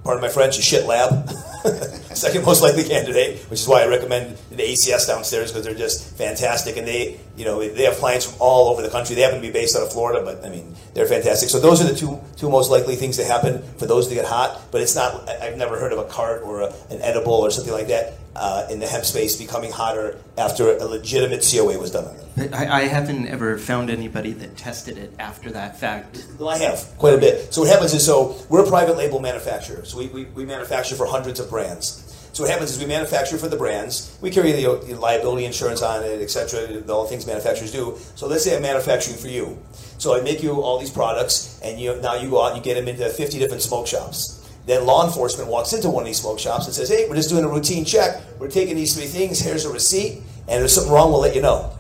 Pardon 0.06 0.22
my 0.22 0.30
French, 0.30 0.60
a 0.60 0.62
shit 0.62 0.86
lab. 0.86 1.28
Second 2.14 2.46
most 2.46 2.62
likely 2.62 2.84
candidate, 2.84 3.40
which 3.50 3.60
is 3.60 3.68
why 3.68 3.82
I 3.82 3.88
recommend 3.88 4.38
the 4.52 4.62
ACS 4.62 5.08
downstairs 5.08 5.52
because 5.52 5.66
they're 5.66 5.74
just 5.74 6.16
fantastic, 6.16 6.78
and 6.78 6.88
they, 6.88 7.20
you 7.36 7.44
know, 7.44 7.68
they 7.68 7.86
have 7.86 7.96
clients 7.96 8.28
from 8.28 8.36
all 8.40 8.70
over 8.70 8.84
the 8.84 8.90
country. 8.92 9.16
They 9.16 9.24
happen 9.24 9.42
to 9.42 9.42
be 9.42 9.52
based 9.52 9.76
out 9.76 9.82
of 9.82 9.92
Florida, 9.92 10.24
but 10.24 10.46
I 10.46 10.50
mean, 10.50 10.76
they're 10.94 11.08
fantastic. 11.08 11.50
So 11.50 11.60
those 11.60 11.82
are 11.82 11.86
the 11.92 11.96
two 11.96 12.22
two 12.38 12.52
most 12.52 12.70
likely 12.70 12.96
things 12.96 13.18
to 13.18 13.26
happen 13.26 13.64
for 13.80 13.88
those 13.88 14.08
to 14.10 14.14
get 14.14 14.26
hot. 14.26 14.62
But 14.72 14.82
it's 14.82 14.96
not. 14.96 15.28
I've 15.28 15.58
never 15.58 15.80
heard 15.80 15.92
of 15.92 15.98
a 15.98 16.04
cart 16.04 16.44
or 16.44 16.62
a, 16.62 16.74
an 16.92 17.02
edible 17.02 17.34
or 17.34 17.50
something 17.50 17.74
like 17.74 17.88
that 17.88 18.14
uh, 18.36 18.68
in 18.70 18.80
the 18.80 18.88
hemp 18.88 19.06
space 19.06 19.36
becoming 19.38 19.72
hotter 19.72 20.20
after 20.38 20.78
a 20.78 20.86
legitimate 20.86 21.48
COA 21.50 21.80
was 21.80 21.92
done 21.92 22.06
on 22.06 22.18
them. 22.18 22.28
But 22.36 22.54
I, 22.54 22.82
I 22.82 22.82
haven't 22.82 23.28
ever 23.28 23.58
found 23.58 23.90
anybody 23.90 24.34
that 24.34 24.58
tested 24.58 24.98
it 24.98 25.14
after 25.20 25.52
that 25.52 25.80
fact. 25.80 26.26
Well, 26.38 26.50
I 26.50 26.58
have 26.58 26.94
quite 26.98 27.14
a 27.14 27.18
bit. 27.18 27.54
So 27.54 27.62
what 27.62 27.70
happens 27.72 27.94
is, 27.94 28.06
so 28.06 28.36
we're 28.50 28.66
a 28.66 28.68
private 28.68 28.98
label 28.98 29.20
manufacturer. 29.20 29.86
So 29.86 29.98
we, 29.98 30.08
we, 30.08 30.26
we 30.26 30.46
manufacture 30.46 30.96
for 30.96 31.06
hundreds 31.06 31.40
of 31.40 31.50
brands. 31.50 32.02
So 32.34 32.44
what 32.44 32.52
happens 32.52 32.72
is 32.72 32.80
we 32.80 32.86
manufacture 32.86 33.38
for 33.38 33.48
the 33.48 33.56
brands. 33.56 34.18
We 34.20 34.30
carry 34.30 34.52
the, 34.52 34.82
the 34.86 34.96
liability 34.96 35.46
insurance 35.46 35.82
on 35.82 36.04
it, 36.04 36.22
etc. 36.22 36.84
All 36.90 37.04
the 37.04 37.10
things 37.10 37.26
manufacturers 37.26 37.72
do. 37.72 37.98
So 38.16 38.28
let's 38.28 38.44
say 38.44 38.58
I'm 38.58 38.62
manufacturing 38.62 39.16
for 39.16 39.30
you. 39.30 39.58
So 40.00 40.20
I 40.20 40.22
make 40.22 40.44
you 40.44 40.62
all 40.62 40.78
these 40.78 40.92
products, 40.92 41.58
and 41.64 41.80
you 41.80 41.96
now 42.02 42.16
you 42.16 42.30
go 42.30 42.44
out 42.44 42.54
and 42.54 42.58
you 42.58 42.64
get 42.64 42.74
them 42.78 42.90
into 42.90 43.08
50 43.08 43.40
different 43.40 43.62
smoke 43.62 43.88
shops. 43.88 44.45
Then 44.66 44.86
law 44.86 45.06
enforcement 45.06 45.50
walks 45.50 45.74
into 45.74 45.90
one 45.90 46.04
of 46.04 46.08
these 46.08 46.20
smoke 46.20 46.40
shops 46.40 46.66
and 46.66 46.74
says, 46.74 46.90
"Hey, 46.90 47.08
we're 47.08 47.16
just 47.16 47.30
doing 47.30 47.44
a 47.44 47.50
routine 47.50 47.86
check. 47.86 48.22
We're 48.40 48.48
taking 48.48 48.76
these 48.76 48.96
three 48.96 49.08
things. 49.08 49.40
Here's 49.40 49.66
a 49.66 49.70
receipt, 49.72 50.24
and 50.48 50.56
if 50.56 50.60
there's 50.60 50.74
something 50.74 50.92
wrong, 50.92 51.12
we'll 51.12 51.22
let 51.22 51.36
you 51.36 51.42
know." 51.42 51.72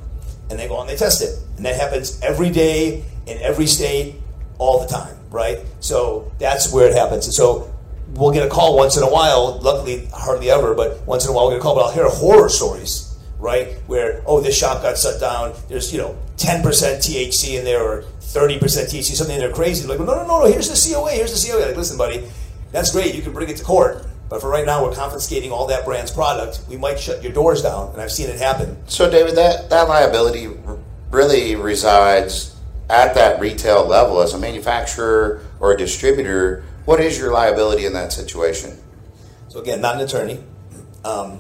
and 0.49 0.59
they 0.59 0.67
go 0.67 0.79
and 0.79 0.89
they 0.89 0.95
test 0.95 1.21
it. 1.21 1.37
And 1.57 1.65
that 1.65 1.75
happens 1.75 2.19
every 2.21 2.49
day 2.49 3.03
in 3.25 3.37
every 3.41 3.67
state, 3.67 4.15
all 4.57 4.79
the 4.79 4.87
time, 4.87 5.17
right? 5.31 5.59
So 5.79 6.31
that's 6.39 6.71
where 6.71 6.87
it 6.87 6.93
happens. 6.93 7.25
And 7.25 7.33
so 7.33 7.73
we'll 8.13 8.31
get 8.31 8.45
a 8.45 8.49
call 8.49 8.77
once 8.77 8.97
in 8.97 9.03
a 9.03 9.11
while, 9.11 9.59
luckily 9.59 10.07
hardly 10.13 10.49
ever, 10.49 10.73
but 10.73 11.05
once 11.05 11.25
in 11.25 11.31
a 11.31 11.33
while 11.33 11.47
we'll 11.47 11.55
get 11.55 11.59
a 11.59 11.63
call, 11.63 11.75
but 11.75 11.85
I'll 11.85 11.91
hear 11.91 12.07
horror 12.07 12.49
stories, 12.49 13.17
right? 13.39 13.75
Where, 13.87 14.21
oh, 14.25 14.41
this 14.41 14.57
shop 14.57 14.81
got 14.81 14.97
shut 14.97 15.19
down, 15.19 15.53
there's, 15.67 15.91
you 15.91 15.99
know, 15.99 16.17
10% 16.37 16.61
THC 16.61 17.57
in 17.57 17.65
there 17.65 17.81
or 17.81 18.03
30% 18.21 18.59
THC, 18.59 19.15
something 19.15 19.35
in 19.35 19.41
there 19.41 19.51
crazy. 19.51 19.87
Like, 19.87 19.99
no, 19.99 20.05
no, 20.05 20.27
no, 20.27 20.39
no, 20.41 20.45
here's 20.45 20.69
the 20.69 20.93
COA, 20.93 21.11
here's 21.11 21.43
the 21.43 21.51
COA. 21.51 21.67
Like, 21.67 21.77
listen, 21.77 21.97
buddy, 21.97 22.27
that's 22.75 22.91
great, 22.91 23.15
you 23.15 23.21
can 23.21 23.31
bring 23.31 23.49
it 23.49 23.57
to 23.57 23.63
court. 23.63 24.05
But 24.27 24.41
for 24.41 24.49
right 24.49 24.65
now, 24.65 24.83
we're 24.83 24.93
confiscating 24.93 25.51
all 25.51 25.67
that 25.67 25.85
brand's 25.85 26.11
product. 26.11 26.61
We 26.67 26.77
might 26.77 26.99
shut 26.99 27.23
your 27.23 27.31
doors 27.31 27.61
down, 27.61 27.93
and 27.93 28.01
I've 28.01 28.11
seen 28.11 28.27
it 28.27 28.39
happen. 28.39 28.77
So, 28.87 29.09
David, 29.09 29.35
that, 29.35 29.69
that 29.69 29.87
liability 29.87 30.49
really 31.11 31.55
resides 31.55 32.55
at 32.89 33.15
that 33.15 33.39
retail 33.39 33.87
level 33.87 34.21
as 34.21 34.33
a 34.33 34.39
manufacturer 34.39 35.41
or 35.59 35.73
a 35.73 35.77
distributor. 35.77 36.63
What 36.85 36.99
is 36.99 37.17
your 37.17 37.31
liability 37.31 37.85
in 37.85 37.93
that 37.93 38.11
situation? 38.11 38.77
So 39.47 39.61
again, 39.61 39.79
not 39.79 39.95
an 39.95 40.01
attorney, 40.01 40.43
um, 41.05 41.39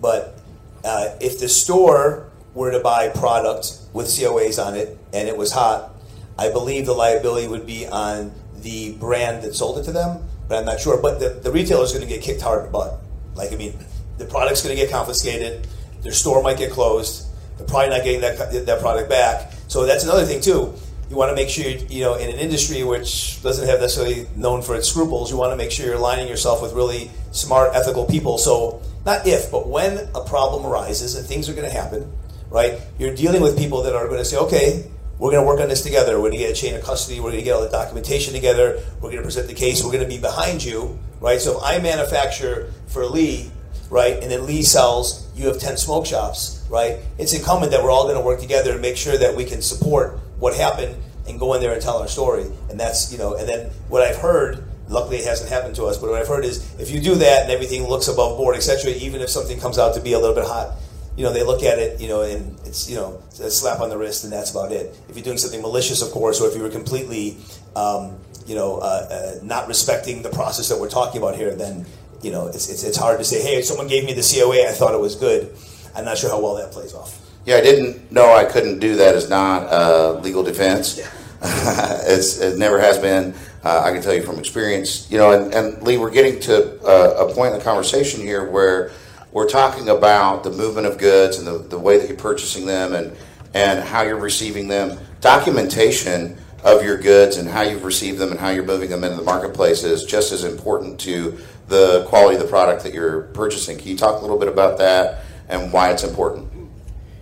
but 0.00 0.38
uh, 0.84 1.16
if 1.20 1.40
the 1.40 1.48
store 1.48 2.30
were 2.54 2.70
to 2.70 2.80
buy 2.80 3.08
product 3.08 3.78
with 3.92 4.06
COAs 4.06 4.64
on 4.64 4.76
it 4.76 4.96
and 5.12 5.28
it 5.28 5.36
was 5.36 5.52
hot, 5.52 5.92
I 6.38 6.50
believe 6.50 6.86
the 6.86 6.94
liability 6.94 7.48
would 7.48 7.66
be 7.66 7.86
on 7.86 8.32
the 8.54 8.92
brand 8.92 9.42
that 9.42 9.54
sold 9.54 9.78
it 9.78 9.82
to 9.84 9.92
them, 9.92 10.27
but 10.48 10.58
I'm 10.58 10.64
not 10.64 10.80
sure. 10.80 11.00
But 11.00 11.20
the, 11.20 11.28
the 11.30 11.52
retailer 11.52 11.84
is 11.84 11.92
going 11.92 12.06
to 12.06 12.08
get 12.08 12.22
kicked 12.22 12.40
hard 12.40 12.60
in 12.60 12.66
the 12.66 12.72
butt. 12.72 13.00
Like 13.34 13.52
I 13.52 13.56
mean, 13.56 13.78
the 14.16 14.24
product's 14.24 14.62
going 14.62 14.74
to 14.74 14.80
get 14.80 14.90
confiscated. 14.90 15.66
Their 16.02 16.12
store 16.12 16.42
might 16.42 16.58
get 16.58 16.72
closed. 16.72 17.26
They're 17.56 17.66
probably 17.66 17.90
not 17.90 18.04
getting 18.04 18.20
that 18.20 18.66
that 18.66 18.80
product 18.80 19.08
back. 19.08 19.52
So 19.68 19.84
that's 19.86 20.04
another 20.04 20.24
thing 20.24 20.40
too. 20.40 20.74
You 21.10 21.16
want 21.16 21.30
to 21.30 21.34
make 21.34 21.48
sure 21.48 21.64
you 21.66 22.02
know 22.02 22.14
in 22.14 22.28
an 22.28 22.36
industry 22.36 22.82
which 22.82 23.42
doesn't 23.42 23.66
have 23.66 23.80
necessarily 23.80 24.26
known 24.36 24.62
for 24.62 24.74
its 24.74 24.88
scruples. 24.88 25.30
You 25.30 25.36
want 25.36 25.52
to 25.52 25.56
make 25.56 25.70
sure 25.70 25.86
you're 25.86 25.96
aligning 25.96 26.28
yourself 26.28 26.62
with 26.62 26.72
really 26.72 27.10
smart, 27.32 27.74
ethical 27.74 28.04
people. 28.04 28.38
So 28.38 28.82
not 29.04 29.26
if, 29.26 29.50
but 29.50 29.68
when 29.68 30.08
a 30.14 30.22
problem 30.24 30.66
arises 30.66 31.14
and 31.14 31.26
things 31.26 31.48
are 31.48 31.54
going 31.54 31.68
to 31.68 31.74
happen, 31.74 32.12
right? 32.50 32.80
You're 32.98 33.14
dealing 33.14 33.42
with 33.42 33.56
people 33.56 33.82
that 33.84 33.94
are 33.94 34.06
going 34.06 34.18
to 34.18 34.24
say, 34.24 34.36
okay, 34.36 34.84
we're 35.18 35.30
going 35.30 35.42
to 35.42 35.46
work 35.46 35.60
on 35.60 35.68
this 35.68 35.82
together. 35.82 36.14
We're 36.14 36.30
going 36.30 36.38
to 36.38 36.38
get 36.38 36.50
a 36.50 36.54
chain 36.54 36.74
of 36.74 36.82
custody. 36.82 37.18
We're 37.18 37.30
going 37.30 37.40
to 37.40 37.44
get 37.44 37.54
all 37.54 37.62
the 37.62 37.68
documentation 37.68 38.34
together. 38.34 38.80
We're 38.96 39.10
going 39.10 39.16
to 39.16 39.22
present 39.22 39.48
the 39.48 39.54
case. 39.54 39.82
We're 39.82 39.90
going 39.90 40.04
to 40.04 40.08
be 40.08 40.18
behind 40.18 40.64
you, 40.64 40.98
right? 41.20 41.40
So 41.40 41.58
if 41.58 41.62
I 41.64 41.78
manufacture 41.78 42.72
for 42.86 43.04
Lee, 43.04 43.50
right, 43.90 44.14
and 44.22 44.30
then 44.30 44.46
Lee 44.46 44.62
sells, 44.62 45.28
you 45.34 45.46
have 45.48 45.58
10 45.58 45.76
smoke 45.76 46.06
shops, 46.06 46.64
right? 46.70 46.98
It's 47.18 47.32
incumbent 47.32 47.72
that 47.72 47.82
we're 47.82 47.90
all 47.90 48.04
going 48.04 48.16
to 48.16 48.22
work 48.22 48.40
together 48.40 48.72
and 48.72 48.80
make 48.80 48.96
sure 48.96 49.16
that 49.16 49.34
we 49.34 49.44
can 49.44 49.60
support 49.60 50.20
what 50.38 50.54
happened 50.54 50.94
and 51.26 51.38
go 51.38 51.54
in 51.54 51.60
there 51.60 51.72
and 51.72 51.82
tell 51.82 51.98
our 51.98 52.08
story. 52.08 52.46
And 52.70 52.78
that's, 52.78 53.12
you 53.12 53.18
know, 53.18 53.34
and 53.34 53.48
then 53.48 53.70
what 53.88 54.02
I've 54.02 54.16
heard, 54.16 54.64
luckily 54.88 55.18
it 55.18 55.24
hasn't 55.24 55.50
happened 55.50 55.74
to 55.76 55.84
us, 55.84 55.98
but 55.98 56.10
what 56.10 56.20
I've 56.20 56.28
heard 56.28 56.44
is 56.44 56.74
if 56.78 56.90
you 56.90 57.00
do 57.00 57.16
that 57.16 57.42
and 57.42 57.50
everything 57.50 57.86
looks 57.88 58.08
above 58.08 58.36
board, 58.36 58.56
etc., 58.56 58.92
even 58.92 59.20
if 59.20 59.30
something 59.30 59.58
comes 59.58 59.78
out 59.78 59.94
to 59.94 60.00
be 60.00 60.12
a 60.12 60.18
little 60.18 60.34
bit 60.34 60.44
hot, 60.44 60.76
you 61.18 61.24
know, 61.24 61.32
they 61.32 61.42
look 61.42 61.64
at 61.64 61.80
it, 61.80 62.00
you 62.00 62.06
know, 62.06 62.22
and 62.22 62.56
it's, 62.64 62.88
you 62.88 62.94
know, 62.94 63.20
a 63.42 63.50
slap 63.50 63.80
on 63.80 63.90
the 63.90 63.98
wrist, 63.98 64.22
and 64.22 64.32
that's 64.32 64.52
about 64.52 64.70
it. 64.70 64.96
If 65.08 65.16
you're 65.16 65.24
doing 65.24 65.36
something 65.36 65.60
malicious, 65.60 66.00
of 66.00 66.12
course, 66.12 66.40
or 66.40 66.48
if 66.48 66.54
you 66.54 66.62
were 66.62 66.70
completely, 66.70 67.38
um, 67.74 68.16
you 68.46 68.54
know, 68.54 68.78
uh, 68.78 69.08
uh, 69.10 69.44
not 69.44 69.66
respecting 69.66 70.22
the 70.22 70.28
process 70.30 70.68
that 70.68 70.78
we're 70.78 70.88
talking 70.88 71.20
about 71.20 71.34
here, 71.34 71.56
then, 71.56 71.86
you 72.22 72.30
know, 72.30 72.46
it's, 72.46 72.70
it's, 72.70 72.84
it's 72.84 72.96
hard 72.96 73.18
to 73.18 73.24
say, 73.24 73.42
hey, 73.42 73.62
someone 73.62 73.88
gave 73.88 74.04
me 74.04 74.12
the 74.12 74.22
COA, 74.22 74.68
I 74.68 74.70
thought 74.70 74.94
it 74.94 75.00
was 75.00 75.16
good. 75.16 75.52
I'm 75.96 76.04
not 76.04 76.18
sure 76.18 76.30
how 76.30 76.40
well 76.40 76.54
that 76.54 76.70
plays 76.70 76.94
off. 76.94 77.20
Yeah, 77.44 77.56
I 77.56 77.62
didn't 77.62 78.12
know 78.12 78.32
I 78.32 78.44
couldn't 78.44 78.78
do 78.78 78.94
that 78.94 79.16
as 79.16 79.28
not 79.28 79.64
uh, 79.72 80.20
legal 80.20 80.44
defense. 80.44 81.00
it's, 81.42 82.38
it 82.38 82.58
never 82.58 82.78
has 82.78 82.96
been. 82.96 83.34
Uh, 83.64 83.82
I 83.84 83.90
can 83.90 84.02
tell 84.02 84.14
you 84.14 84.22
from 84.22 84.38
experience. 84.38 85.10
You 85.10 85.18
know, 85.18 85.32
and, 85.32 85.52
and 85.52 85.82
Lee, 85.82 85.98
we're 85.98 86.12
getting 86.12 86.38
to 86.42 86.80
uh, 86.84 87.26
a 87.26 87.34
point 87.34 87.54
in 87.54 87.58
the 87.58 87.64
conversation 87.64 88.20
here 88.20 88.48
where 88.48 88.92
we're 89.32 89.48
talking 89.48 89.88
about 89.88 90.44
the 90.44 90.50
movement 90.50 90.86
of 90.86 90.98
goods 90.98 91.38
and 91.38 91.46
the, 91.46 91.58
the 91.58 91.78
way 91.78 91.98
that 91.98 92.08
you're 92.08 92.16
purchasing 92.16 92.66
them 92.66 92.94
and, 92.94 93.16
and 93.54 93.80
how 93.80 94.02
you're 94.02 94.16
receiving 94.16 94.68
them. 94.68 94.98
Documentation 95.20 96.36
of 96.64 96.82
your 96.82 96.98
goods 96.98 97.36
and 97.36 97.48
how 97.48 97.62
you've 97.62 97.84
received 97.84 98.18
them 98.18 98.30
and 98.30 98.40
how 98.40 98.48
you're 98.48 98.64
moving 98.64 98.90
them 98.90 99.04
into 99.04 99.16
the 99.16 99.22
marketplace 99.22 99.84
is 99.84 100.04
just 100.04 100.32
as 100.32 100.44
important 100.44 100.98
to 101.00 101.38
the 101.68 102.04
quality 102.08 102.36
of 102.36 102.42
the 102.42 102.48
product 102.48 102.82
that 102.82 102.94
you're 102.94 103.22
purchasing. 103.34 103.78
Can 103.78 103.88
you 103.88 103.96
talk 103.96 104.18
a 104.18 104.22
little 104.22 104.38
bit 104.38 104.48
about 104.48 104.78
that 104.78 105.24
and 105.48 105.72
why 105.72 105.90
it's 105.90 106.04
important? 106.04 106.50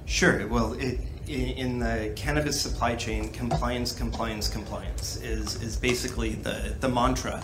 Sure. 0.06 0.46
Well, 0.46 0.74
it, 0.74 1.00
in 1.28 1.80
the 1.80 2.12
cannabis 2.14 2.60
supply 2.60 2.94
chain, 2.94 3.30
compliance, 3.30 3.92
compliance, 3.92 4.48
compliance 4.48 5.16
is, 5.22 5.60
is 5.60 5.76
basically 5.76 6.34
the, 6.34 6.74
the 6.80 6.88
mantra. 6.88 7.42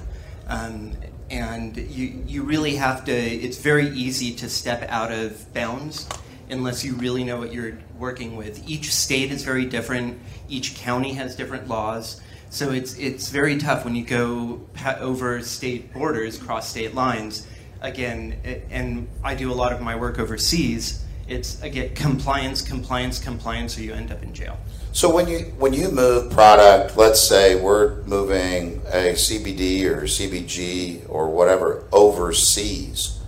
Um, 0.49 0.93
and 1.33 1.77
you, 1.77 2.23
you 2.27 2.43
really 2.45 2.77
have 2.77 3.05
to, 3.07 3.13
it's 3.13 3.57
very 3.57 3.89
easy 3.89 4.35
to 4.35 4.49
step 4.49 4.85
out 4.89 5.11
of 5.11 5.53
bounds 5.53 6.07
unless 6.51 6.85
you 6.85 6.95
really 6.95 7.25
know 7.25 7.39
what 7.39 7.53
you're 7.53 7.79
working 7.99 8.37
with. 8.37 8.69
Each 8.69 8.95
state 8.95 9.33
is 9.33 9.43
very 9.43 9.65
different, 9.65 10.21
each 10.49 10.77
county 10.77 11.15
has 11.15 11.35
different 11.35 11.67
laws. 11.67 12.21
So 12.51 12.71
it's, 12.71 12.95
it's 12.99 13.31
very 13.31 13.57
tough 13.57 13.85
when 13.85 13.97
you 13.97 14.05
go 14.05 14.61
over 15.01 15.43
state 15.43 15.93
borders, 15.93 16.39
cross 16.39 16.69
state 16.69 16.95
lines. 16.95 17.47
Again, 17.81 18.39
and 18.71 19.09
I 19.25 19.35
do 19.35 19.51
a 19.51 19.55
lot 19.55 19.73
of 19.73 19.81
my 19.81 19.97
work 19.97 20.21
overseas 20.21 21.03
it's 21.29 21.61
again 21.63 21.95
compliance, 21.95 22.63
compliance, 22.63 23.19
compliance, 23.19 23.79
or 23.79 23.83
you 23.83 23.95
end 23.95 24.11
up 24.13 24.23
in 24.23 24.35
jail. 24.35 24.59
So 24.93 25.13
when 25.13 25.27
you 25.27 25.39
when 25.57 25.73
you 25.73 25.91
move 25.91 26.31
product, 26.31 26.99
let's 26.99 27.19
say 27.19 27.59
we're 27.59 28.03
moving 28.03 28.83
a 28.89 29.15
CBD 29.15 29.85
or 29.87 30.03
CBG 30.03 31.09
or 31.09 31.31
whatever 31.31 31.89
overseas. 31.93 33.19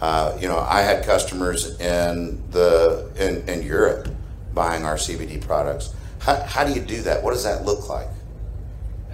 Uh, 0.00 0.38
you 0.40 0.48
know, 0.48 0.58
I 0.58 0.82
had 0.82 1.04
customers 1.04 1.78
in 1.80 2.40
the 2.52 3.10
in, 3.16 3.46
in 3.48 3.66
Europe 3.66 4.08
buying 4.54 4.84
our 4.84 4.94
CBD 4.94 5.40
products. 5.40 5.92
How, 6.20 6.36
how 6.36 6.64
do 6.64 6.72
you 6.72 6.80
do 6.80 7.02
that? 7.02 7.22
What 7.24 7.32
does 7.32 7.44
that 7.44 7.64
look 7.64 7.88
like? 7.88 8.08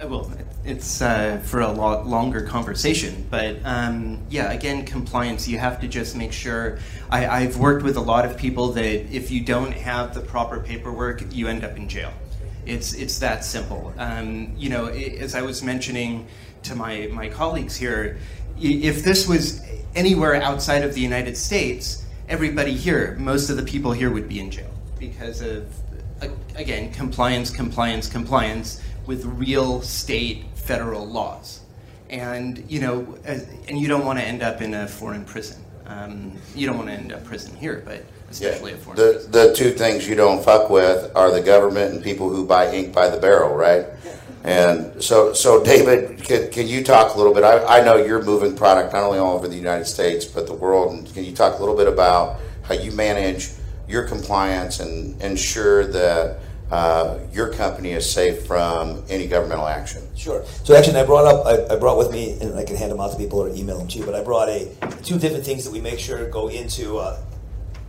Well, 0.03 0.31
it's 0.67 1.01
uh, 1.01 1.41
for 1.45 1.61
a 1.61 1.71
lot 1.71 2.05
longer 2.05 2.41
conversation, 2.41 3.25
but 3.31 3.55
um, 3.63 4.21
yeah, 4.29 4.51
again, 4.51 4.85
compliance. 4.85 5.47
You 5.47 5.57
have 5.59 5.79
to 5.79 5.87
just 5.87 6.15
make 6.15 6.33
sure. 6.33 6.79
I, 7.09 7.25
I've 7.25 7.55
worked 7.55 7.83
with 7.83 7.95
a 7.95 8.01
lot 8.01 8.25
of 8.25 8.37
people 8.37 8.73
that 8.73 9.15
if 9.15 9.31
you 9.31 9.39
don't 9.39 9.71
have 9.71 10.13
the 10.13 10.19
proper 10.19 10.59
paperwork, 10.59 11.23
you 11.33 11.47
end 11.47 11.63
up 11.63 11.77
in 11.77 11.87
jail. 11.87 12.11
It's 12.65 12.93
it's 12.93 13.17
that 13.19 13.45
simple. 13.45 13.93
Um, 13.97 14.53
you 14.57 14.69
know, 14.69 14.87
i 14.87 15.15
as 15.19 15.35
I 15.35 15.41
was 15.41 15.63
mentioning 15.63 16.27
to 16.63 16.75
my 16.75 17.07
my 17.13 17.29
colleagues 17.29 17.77
here, 17.77 18.17
if 18.59 19.05
this 19.05 19.25
was 19.25 19.61
anywhere 19.95 20.35
outside 20.35 20.83
of 20.83 20.93
the 20.93 21.01
United 21.01 21.37
States, 21.37 22.05
everybody 22.27 22.73
here, 22.73 23.15
most 23.17 23.49
of 23.49 23.55
the 23.55 23.63
people 23.63 23.93
here 23.93 24.09
would 24.11 24.27
be 24.27 24.41
in 24.41 24.51
jail 24.51 24.73
because 24.99 25.41
of 25.41 25.65
again 26.55 26.91
compliance, 26.91 27.49
compliance, 27.49 28.09
compliance 28.09 28.81
with 29.05 29.23
real 29.23 29.81
state 29.81 30.43
federal 30.67 31.07
laws, 31.07 31.61
and 32.09 32.63
you 32.69 32.79
know, 32.79 33.17
as, 33.23 33.47
and 33.67 33.79
you 33.79 33.87
don't 33.87 34.05
want 34.05 34.19
to 34.19 34.25
end 34.25 34.43
up 34.43 34.61
in 34.61 34.73
a 34.73 34.87
foreign 34.87 35.25
prison. 35.25 35.63
Um, 35.85 36.33
you 36.53 36.67
don't 36.67 36.77
want 36.77 36.89
to 36.89 36.95
end 36.95 37.13
up 37.13 37.23
prison 37.23 37.55
here, 37.55 37.81
but 37.85 38.03
especially 38.29 38.73
a 38.73 38.77
foreign 38.77 38.97
prison. 38.97 39.31
The, 39.31 39.47
the 39.47 39.55
two 39.55 39.71
things 39.71 40.07
you 40.07 40.15
don't 40.15 40.43
fuck 40.43 40.69
with 40.69 41.15
are 41.15 41.31
the 41.31 41.41
government 41.41 41.93
and 41.93 42.03
people 42.03 42.29
who 42.29 42.45
buy 42.45 42.71
ink 42.71 42.93
by 42.93 43.09
the 43.09 43.17
barrel, 43.17 43.55
right? 43.55 43.85
And 44.43 45.03
so, 45.03 45.33
so 45.33 45.63
David, 45.63 46.23
can, 46.23 46.49
can 46.51 46.67
you 46.67 46.83
talk 46.83 47.15
a 47.15 47.17
little 47.17 47.33
bit? 47.33 47.43
I, 47.43 47.79
I 47.79 47.83
know 47.83 47.97
you're 47.97 48.23
moving 48.23 48.55
product 48.55 48.93
not 48.93 49.03
only 49.03 49.19
all 49.19 49.35
over 49.35 49.47
the 49.47 49.57
United 49.57 49.85
States, 49.85 50.23
but 50.23 50.47
the 50.47 50.53
world. 50.53 50.93
And 50.93 51.13
can 51.13 51.25
you 51.25 51.33
talk 51.33 51.57
a 51.57 51.59
little 51.59 51.75
bit 51.75 51.87
about 51.87 52.39
how 52.63 52.73
you 52.73 52.91
manage 52.91 53.49
your 53.87 54.07
compliance 54.07 54.79
and 54.79 55.21
ensure 55.21 55.85
that 55.87 56.39
uh, 56.71 57.17
your 57.31 57.53
company 57.53 57.91
is 57.91 58.09
safe 58.09 58.45
from 58.45 59.03
any 59.09 59.27
governmental 59.27 59.67
action? 59.67 60.03
Sure. 60.15 60.43
So 60.63 60.75
actually, 60.75 60.97
I 60.99 61.05
brought 61.05 61.25
up, 61.25 61.45
I, 61.45 61.75
I 61.75 61.77
brought 61.77 61.97
with 61.97 62.11
me, 62.11 62.37
and 62.41 62.57
I 62.57 62.65
can 62.65 62.75
hand 62.75 62.91
them 62.91 62.99
out 62.99 63.11
to 63.11 63.17
people 63.17 63.39
or 63.39 63.49
email 63.49 63.77
them 63.77 63.87
to 63.87 63.97
you. 63.99 64.05
But 64.05 64.15
I 64.15 64.23
brought 64.23 64.49
a 64.49 64.69
two 65.03 65.17
different 65.17 65.45
things 65.45 65.63
that 65.63 65.71
we 65.71 65.79
make 65.79 65.99
sure 65.99 66.29
go 66.29 66.49
into 66.49 66.97
uh, 66.97 67.19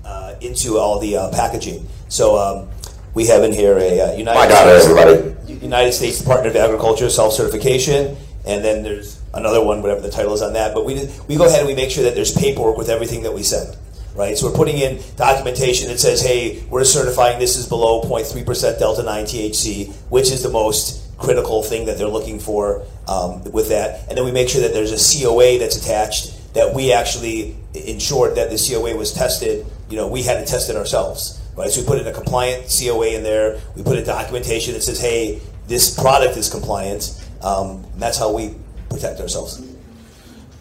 uh, 0.05 0.35
into 0.41 0.79
all 0.79 0.99
the 1.01 1.17
uh, 1.17 1.31
packaging. 1.31 1.87
So 2.09 2.39
um, 2.39 2.69
we 3.15 3.27
have 3.27 3.43
in 3.43 3.53
here 3.53 3.77
a 3.79 4.01
uh, 4.01 4.13
United 4.13 4.39
My 4.39 4.47
daughter, 4.47 4.79
States, 4.81 4.99
everybody. 4.99 5.55
United 5.65 5.93
States 5.93 6.19
Department 6.19 6.55
of 6.55 6.63
Agriculture 6.63 7.11
self 7.11 7.33
certification, 7.33 8.17
and 8.47 8.65
then 8.65 8.83
there's 8.83 9.21
another 9.35 9.63
one, 9.65 9.83
whatever 9.83 10.01
the 10.01 10.11
title 10.11 10.33
is 10.35 10.43
on 10.43 10.53
that. 10.53 10.73
But 10.73 10.85
we 10.85 11.11
we 11.27 11.37
go 11.37 11.47
ahead 11.47 11.61
and 11.61 11.69
we 11.69 11.75
make 11.75 11.91
sure 11.91 12.05
that 12.05 12.15
there's 12.15 12.33
paperwork 12.33 12.77
with 12.79 12.89
everything 12.89 13.25
that 13.25 13.33
we 13.35 13.43
send. 13.43 13.77
Right, 14.19 14.37
so 14.37 14.49
we're 14.49 14.57
putting 14.57 14.79
in 14.79 14.99
documentation 15.15 15.87
that 15.87 16.01
says, 16.01 16.21
"Hey, 16.21 16.65
we're 16.69 16.83
certifying 16.83 17.39
this 17.39 17.57
is 17.57 17.69
below 17.69 18.03
0.3% 18.03 18.77
delta 18.81 19.05
9 19.05 19.25
THC, 19.25 19.93
which 20.09 20.33
is 20.33 20.43
the 20.43 20.49
most 20.49 21.17
critical 21.19 21.63
thing 21.63 21.87
that 21.87 21.99
they're 21.99 22.09
looking 22.09 22.41
for 22.41 22.83
um, 23.07 23.45
with 23.53 23.69
that." 23.69 24.09
And 24.09 24.19
then 24.19 24.25
we 24.25 24.33
make 24.33 24.49
sure 24.49 24.61
that 24.63 24.73
there's 24.73 24.91
a 24.91 24.99
COA 24.99 25.61
that's 25.61 25.77
attached 25.77 26.53
that 26.55 26.75
we 26.75 26.93
actually 26.93 27.55
ensured 27.75 28.35
that 28.35 28.51
the 28.51 28.59
COA 28.59 28.97
was 28.97 29.13
tested. 29.13 29.65
You 29.89 29.97
know, 29.99 30.09
we 30.09 30.25
had 30.25 30.45
to 30.45 30.51
test 30.51 30.69
it 30.69 30.75
ourselves. 30.75 31.41
Right, 31.57 31.71
so 31.71 31.81
we 31.81 31.87
put 31.87 32.01
in 32.01 32.09
a 32.09 32.13
compliant 32.13 32.77
COA 32.77 33.15
in 33.15 33.23
there. 33.23 33.61
We 33.77 33.85
put 33.85 33.99
in 33.99 34.05
documentation 34.05 34.75
that 34.75 34.83
says, 34.83 34.99
"Hey, 34.99 35.39
this 35.69 35.95
product 35.95 36.37
is 36.37 36.51
compliant." 36.51 37.15
Um, 37.41 37.87
that's 37.99 38.19
how 38.19 38.33
we 38.33 38.57
protect 38.91 39.21
ourselves. 39.21 39.63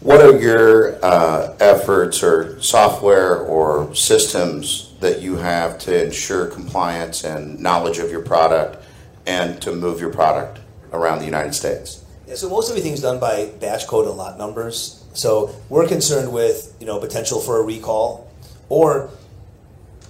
What 0.00 0.20
are 0.20 0.38
your 0.38 1.04
uh, 1.04 1.56
efforts 1.58 2.22
or 2.22 2.62
software 2.62 3.38
or 3.38 3.92
systems 3.96 4.94
that 5.00 5.22
you 5.22 5.36
have 5.36 5.76
to 5.80 6.04
ensure 6.04 6.46
compliance 6.46 7.24
and 7.24 7.58
knowledge 7.58 7.98
of 7.98 8.08
your 8.08 8.22
product 8.22 8.80
and 9.26 9.60
to 9.62 9.72
move 9.72 10.00
your 10.00 10.12
product 10.12 10.60
around 10.92 11.18
the 11.18 11.24
United 11.24 11.52
States? 11.52 12.04
Yeah, 12.28 12.36
so 12.36 12.48
most 12.48 12.70
everything's 12.70 13.00
done 13.00 13.18
by 13.18 13.46
batch 13.58 13.88
code 13.88 14.06
and 14.06 14.16
lot 14.16 14.38
numbers. 14.38 15.04
So 15.14 15.52
we're 15.68 15.88
concerned 15.88 16.32
with 16.32 16.76
you 16.78 16.86
know 16.86 17.00
potential 17.00 17.40
for 17.40 17.60
a 17.60 17.64
recall 17.64 18.30
or 18.68 19.10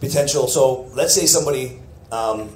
potential. 0.00 0.48
So 0.48 0.82
let's 0.94 1.14
say 1.14 1.24
somebody 1.24 1.80
um, 2.12 2.50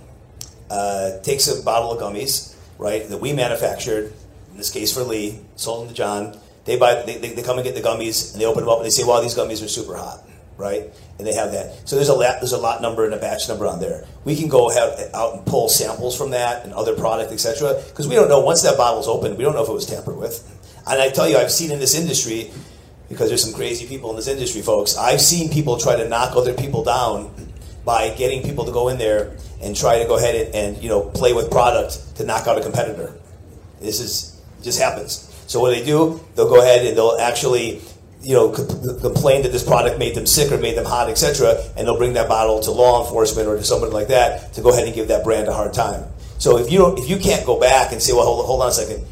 uh, 0.68 1.18
takes 1.20 1.48
a 1.48 1.62
bottle 1.62 1.92
of 1.92 1.98
gummies, 1.98 2.54
right, 2.76 3.08
that 3.08 3.18
we 3.18 3.32
manufactured. 3.32 4.12
In 4.50 4.58
this 4.58 4.70
case, 4.70 4.92
for 4.92 5.02
Lee, 5.02 5.40
sold 5.56 5.82
them 5.82 5.88
to 5.88 5.94
John. 5.94 6.41
They 6.64 6.78
buy, 6.78 7.02
they, 7.02 7.18
they, 7.18 7.34
they 7.34 7.42
come 7.42 7.58
and 7.58 7.64
get 7.64 7.74
the 7.74 7.80
gummies, 7.80 8.32
and 8.32 8.40
they 8.40 8.46
open 8.46 8.62
them 8.62 8.70
up, 8.70 8.78
and 8.78 8.86
they 8.86 8.90
say, 8.90 9.04
"Wow, 9.04 9.20
these 9.20 9.34
gummies 9.34 9.64
are 9.64 9.68
super 9.68 9.96
hot." 9.96 10.20
Right, 10.58 10.84
and 11.18 11.26
they 11.26 11.34
have 11.34 11.50
that. 11.52 11.88
So 11.88 11.96
there's 11.96 12.10
a 12.10 12.14
lot, 12.14 12.36
there's 12.40 12.52
a 12.52 12.58
lot 12.58 12.82
number 12.82 13.04
and 13.04 13.14
a 13.14 13.18
batch 13.18 13.48
number 13.48 13.66
on 13.66 13.80
there. 13.80 14.04
We 14.24 14.36
can 14.36 14.48
go 14.48 14.68
have, 14.68 15.10
out 15.12 15.34
and 15.34 15.46
pull 15.46 15.68
samples 15.68 16.16
from 16.16 16.30
that 16.30 16.64
and 16.64 16.72
other 16.72 16.94
product, 16.94 17.32
etc. 17.32 17.82
Because 17.88 18.06
we 18.06 18.14
don't 18.14 18.28
know 18.28 18.40
once 18.40 18.62
that 18.62 18.76
bottle's 18.76 19.08
open, 19.08 19.36
we 19.36 19.42
don't 19.42 19.54
know 19.54 19.62
if 19.62 19.68
it 19.68 19.72
was 19.72 19.86
tampered 19.86 20.16
with. 20.16 20.46
And 20.86 21.00
I 21.00 21.08
tell 21.08 21.28
you, 21.28 21.36
I've 21.36 21.50
seen 21.50 21.72
in 21.72 21.80
this 21.80 21.94
industry, 21.94 22.50
because 23.08 23.28
there's 23.28 23.42
some 23.42 23.54
crazy 23.54 23.86
people 23.86 24.10
in 24.10 24.16
this 24.16 24.28
industry, 24.28 24.62
folks. 24.62 24.96
I've 24.96 25.20
seen 25.20 25.50
people 25.50 25.78
try 25.78 25.96
to 25.96 26.08
knock 26.08 26.36
other 26.36 26.54
people 26.54 26.84
down 26.84 27.34
by 27.84 28.10
getting 28.10 28.42
people 28.42 28.64
to 28.64 28.72
go 28.72 28.88
in 28.88 28.98
there 28.98 29.36
and 29.62 29.76
try 29.76 29.98
to 29.98 30.06
go 30.06 30.16
ahead 30.16 30.34
and, 30.34 30.54
and 30.54 30.82
you 30.82 30.88
know 30.88 31.02
play 31.02 31.32
with 31.32 31.50
product 31.50 32.16
to 32.16 32.24
knock 32.24 32.46
out 32.46 32.58
a 32.58 32.62
competitor. 32.62 33.14
This 33.80 34.00
is 34.00 34.40
just 34.62 34.80
happens. 34.80 35.28
So 35.52 35.60
what 35.60 35.70
they 35.70 35.84
do, 35.84 36.18
they'll 36.34 36.48
go 36.48 36.62
ahead 36.62 36.86
and 36.86 36.96
they'll 36.96 37.18
actually 37.20 37.82
you 38.22 38.32
know 38.32 38.52
com- 38.52 39.00
complain 39.00 39.42
that 39.42 39.52
this 39.52 39.62
product 39.62 39.98
made 39.98 40.14
them 40.14 40.24
sick 40.24 40.50
or 40.50 40.56
made 40.56 40.78
them 40.78 40.86
hot, 40.86 41.10
etc. 41.10 41.62
And 41.76 41.86
they'll 41.86 41.98
bring 41.98 42.14
that 42.14 42.26
bottle 42.26 42.60
to 42.60 42.70
law 42.70 43.04
enforcement 43.04 43.46
or 43.46 43.58
to 43.58 43.62
somebody 43.62 43.92
like 43.92 44.08
that 44.08 44.54
to 44.54 44.62
go 44.62 44.70
ahead 44.70 44.86
and 44.86 44.94
give 44.94 45.08
that 45.08 45.24
brand 45.24 45.48
a 45.48 45.52
hard 45.52 45.74
time. 45.74 46.06
So 46.38 46.56
if 46.56 46.72
you 46.72 46.78
don't, 46.78 46.98
if 46.98 47.10
you 47.10 47.18
can't 47.18 47.44
go 47.44 47.60
back 47.60 47.92
and 47.92 48.00
say, 48.00 48.14
well, 48.14 48.24
hold, 48.24 48.46
hold 48.46 48.62
on 48.62 48.68
a 48.68 48.72
second, 48.72 49.04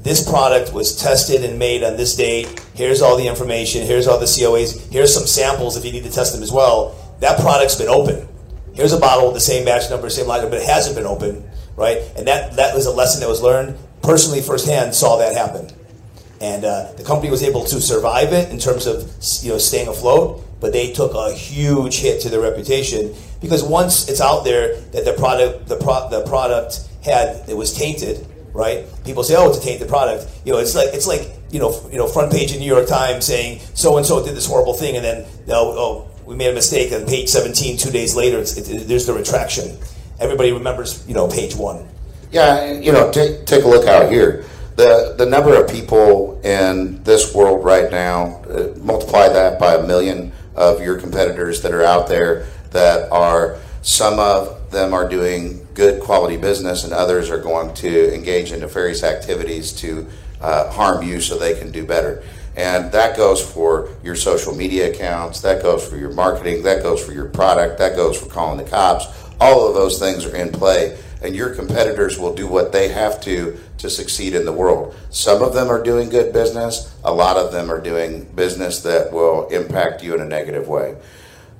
this 0.00 0.26
product 0.26 0.72
was 0.72 0.96
tested 0.96 1.44
and 1.44 1.58
made 1.58 1.84
on 1.84 1.98
this 1.98 2.16
date. 2.16 2.64
Here's 2.72 3.02
all 3.02 3.18
the 3.18 3.28
information. 3.28 3.86
Here's 3.86 4.06
all 4.06 4.18
the 4.18 4.24
COAs. 4.24 4.90
Here's 4.90 5.12
some 5.12 5.26
samples 5.26 5.76
if 5.76 5.84
you 5.84 5.92
need 5.92 6.04
to 6.04 6.10
test 6.10 6.32
them 6.32 6.42
as 6.42 6.50
well. 6.50 6.96
That 7.20 7.38
product's 7.38 7.76
been 7.76 7.88
open. 7.88 8.26
Here's 8.72 8.94
a 8.94 8.98
bottle 8.98 9.26
with 9.26 9.34
the 9.34 9.40
same 9.40 9.66
batch 9.66 9.90
number, 9.90 10.08
same 10.08 10.26
lot, 10.26 10.40
but 10.40 10.54
it 10.54 10.66
hasn't 10.66 10.96
been 10.96 11.04
open, 11.04 11.46
right? 11.76 11.98
And 12.16 12.26
that 12.28 12.56
that 12.56 12.74
was 12.74 12.86
a 12.86 12.90
lesson 12.90 13.20
that 13.20 13.28
was 13.28 13.42
learned. 13.42 13.76
Personally, 14.02 14.40
firsthand, 14.40 14.94
saw 14.94 15.18
that 15.18 15.36
happen, 15.36 15.68
and 16.42 16.64
uh, 16.64 16.92
the 16.96 17.04
company 17.04 17.30
was 17.30 17.42
able 17.42 17.64
to 17.64 17.80
survive 17.80 18.32
it 18.32 18.50
in 18.50 18.58
terms 18.58 18.86
of 18.86 19.02
you 19.44 19.52
know 19.52 19.58
staying 19.58 19.88
afloat. 19.88 20.42
But 20.60 20.72
they 20.72 20.92
took 20.92 21.14
a 21.14 21.32
huge 21.32 21.98
hit 21.98 22.20
to 22.22 22.28
their 22.28 22.40
reputation 22.40 23.14
because 23.40 23.64
once 23.64 24.08
it's 24.08 24.20
out 24.20 24.44
there 24.44 24.76
that 24.92 25.04
the 25.04 25.12
product 25.14 25.68
the 25.68 25.76
pro- 25.76 26.08
the 26.10 26.24
product 26.26 26.80
had 27.04 27.48
it 27.48 27.56
was 27.56 27.72
tainted, 27.72 28.26
right? 28.52 28.84
People 29.04 29.24
say, 29.24 29.34
"Oh, 29.36 29.48
it's 29.48 29.58
a 29.58 29.62
tainted 29.62 29.88
product." 29.88 30.28
You 30.44 30.52
know, 30.52 30.58
it's 30.58 30.74
like 30.74 30.90
it's 30.92 31.06
like 31.06 31.30
you 31.50 31.58
know, 31.58 31.74
you 31.90 31.98
know, 31.98 32.06
front 32.06 32.32
page 32.32 32.52
in 32.52 32.60
New 32.60 32.66
York 32.76 32.86
Times 32.88 33.24
saying 33.26 33.60
so 33.74 33.96
and 33.96 34.06
so 34.06 34.24
did 34.24 34.34
this 34.36 34.46
horrible 34.46 34.74
thing, 34.74 34.96
and 34.96 35.04
then 35.04 35.24
oh, 35.48 35.74
oh, 35.78 36.10
we 36.26 36.34
made 36.36 36.50
a 36.50 36.54
mistake. 36.54 36.92
On 36.92 37.06
page 37.06 37.28
seventeen, 37.28 37.76
two 37.76 37.90
days 37.90 38.14
later, 38.14 38.38
it- 38.38 38.88
there's 38.88 39.06
the 39.06 39.12
retraction. 39.14 39.76
Everybody 40.20 40.52
remembers, 40.52 41.04
you 41.08 41.14
know, 41.14 41.26
page 41.26 41.56
one. 41.56 41.88
Yeah, 42.30 42.70
you 42.72 42.92
know, 42.92 43.10
take 43.10 43.46
take 43.46 43.64
a 43.64 43.68
look 43.68 43.86
out 43.88 44.10
here. 44.10 44.44
The 44.76 45.14
the 45.18 45.26
number 45.26 45.54
of 45.54 45.70
people 45.70 46.40
in 46.42 47.02
this 47.02 47.34
world 47.34 47.64
right 47.64 47.90
now, 47.90 48.42
uh, 48.44 48.74
multiply 48.78 49.28
that 49.28 49.58
by 49.58 49.74
a 49.74 49.86
million 49.86 50.32
of 50.54 50.82
your 50.82 50.98
competitors 50.98 51.62
that 51.62 51.72
are 51.72 51.82
out 51.82 52.08
there 52.08 52.46
that 52.70 53.10
are 53.10 53.58
some 53.82 54.18
of 54.18 54.70
them 54.70 54.94
are 54.94 55.08
doing 55.08 55.66
good 55.74 56.02
quality 56.02 56.36
business 56.36 56.84
and 56.84 56.92
others 56.92 57.30
are 57.30 57.38
going 57.38 57.74
to 57.74 58.14
engage 58.14 58.52
in 58.52 58.60
nefarious 58.60 59.02
activities 59.02 59.72
to 59.72 60.06
uh, 60.40 60.70
harm 60.70 61.06
you 61.06 61.20
so 61.20 61.38
they 61.38 61.58
can 61.58 61.70
do 61.70 61.84
better. 61.84 62.22
And 62.56 62.92
that 62.92 63.16
goes 63.16 63.42
for 63.44 63.88
your 64.02 64.14
social 64.14 64.54
media 64.54 64.90
accounts, 64.90 65.40
that 65.40 65.62
goes 65.62 65.86
for 65.86 65.96
your 65.96 66.12
marketing, 66.12 66.62
that 66.64 66.82
goes 66.82 67.04
for 67.04 67.12
your 67.12 67.28
product, 67.28 67.78
that 67.78 67.96
goes 67.96 68.20
for 68.20 68.26
calling 68.28 68.62
the 68.62 68.68
cops. 68.68 69.06
All 69.40 69.66
of 69.66 69.74
those 69.74 69.98
things 69.98 70.26
are 70.26 70.36
in 70.36 70.52
play, 70.52 70.98
and 71.22 71.34
your 71.34 71.54
competitors 71.54 72.18
will 72.18 72.34
do 72.34 72.46
what 72.46 72.70
they 72.72 72.88
have 72.88 73.20
to 73.22 73.58
to 73.82 73.90
succeed 73.90 74.34
in 74.34 74.44
the 74.44 74.52
world. 74.52 74.94
Some 75.10 75.42
of 75.42 75.52
them 75.52 75.68
are 75.68 75.82
doing 75.82 76.08
good 76.08 76.32
business, 76.32 76.94
a 77.04 77.12
lot 77.12 77.36
of 77.36 77.52
them 77.52 77.70
are 77.70 77.80
doing 77.80 78.24
business 78.24 78.80
that 78.82 79.12
will 79.12 79.48
impact 79.48 80.02
you 80.02 80.14
in 80.14 80.20
a 80.20 80.24
negative 80.24 80.66
way. 80.68 80.96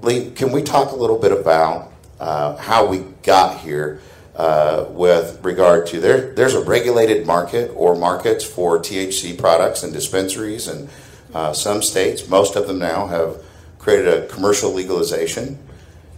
Lee, 0.01 0.31
can 0.31 0.51
we 0.51 0.63
talk 0.63 0.93
a 0.93 0.97
little 0.97 1.19
bit 1.19 1.33
about 1.33 1.93
uh, 2.19 2.57
how 2.57 2.87
we 2.87 3.01
got 3.23 3.59
here 3.59 4.01
uh, 4.37 4.87
with 4.91 5.45
regard 5.45 5.87
to 5.89 6.01
there? 6.01 6.33
There's 6.33 6.55
a 6.55 6.65
regulated 6.65 7.27
market 7.27 7.73
or 7.75 7.97
markets 7.97 8.45
for 8.45 8.79
THC 8.79 9.37
products 9.37 9.83
and 9.83 9.93
dispensaries, 9.93 10.69
and 10.69 10.89
uh, 11.35 11.53
some 11.53 11.83
states, 11.83 12.29
most 12.29 12.57
of 12.57 12.69
them 12.69 12.79
now, 12.79 13.07
have 13.09 13.43
created 13.79 14.07
a 14.07 14.27
commercial 14.29 14.73
legalization. 14.73 15.59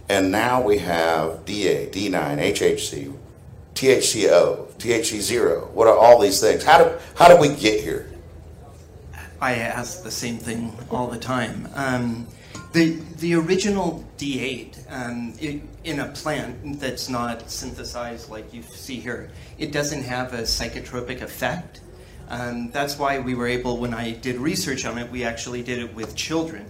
And 0.07 0.31
now 0.31 0.61
we 0.61 0.77
have 0.79 1.45
D8, 1.45 1.91
D9, 1.91 2.11
HHC, 2.11 3.15
THCO, 3.75 4.71
THC 4.77 5.19
zero. 5.19 5.69
What 5.73 5.87
are 5.87 5.97
all 5.97 6.19
these 6.19 6.41
things? 6.41 6.63
How 6.63 6.83
did 6.83 6.99
how 7.15 7.27
did 7.27 7.39
we 7.39 7.49
get 7.49 7.81
here? 7.81 8.09
I 9.41 9.55
ask 9.55 10.01
the 10.01 10.11
same 10.11 10.37
thing 10.37 10.75
all 10.89 11.07
the 11.07 11.19
time. 11.19 11.67
Um, 11.75 12.27
the, 12.75 12.99
the 13.19 13.35
original 13.35 14.03
D8 14.17 14.91
um, 14.91 15.33
in 15.83 15.99
a 15.99 16.07
plant 16.07 16.79
that's 16.79 17.07
not 17.09 17.49
synthesized 17.49 18.29
like 18.29 18.53
you 18.53 18.63
see 18.63 18.99
here, 18.99 19.29
it 19.57 19.71
doesn't 19.71 20.03
have 20.03 20.33
a 20.33 20.41
psychotropic 20.41 21.21
effect. 21.21 21.81
Um, 22.27 22.71
that's 22.71 22.97
why 22.97 23.19
we 23.19 23.35
were 23.35 23.47
able, 23.47 23.77
when 23.77 23.93
I 23.93 24.11
did 24.11 24.37
research 24.37 24.85
on 24.85 24.97
it, 24.97 25.09
we 25.09 25.23
actually 25.23 25.63
did 25.63 25.79
it 25.79 25.93
with 25.93 26.15
children 26.15 26.65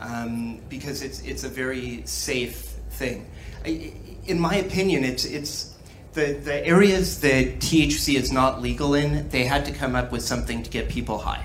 um, 0.00 0.60
because 0.68 1.02
it's, 1.02 1.20
it's 1.22 1.44
a 1.44 1.48
very 1.48 2.02
safe 2.06 2.56
thing. 2.90 3.28
I, 3.64 3.92
in 4.26 4.38
my 4.38 4.54
opinion, 4.56 5.04
it's, 5.04 5.24
it's 5.24 5.71
the, 6.12 6.32
the 6.34 6.66
areas 6.66 7.20
that 7.20 7.58
THC 7.58 8.16
is 8.16 8.32
not 8.32 8.60
legal 8.60 8.94
in, 8.94 9.28
they 9.30 9.44
had 9.44 9.64
to 9.66 9.72
come 9.72 9.96
up 9.96 10.12
with 10.12 10.22
something 10.22 10.62
to 10.62 10.70
get 10.70 10.88
people 10.88 11.18
high. 11.18 11.44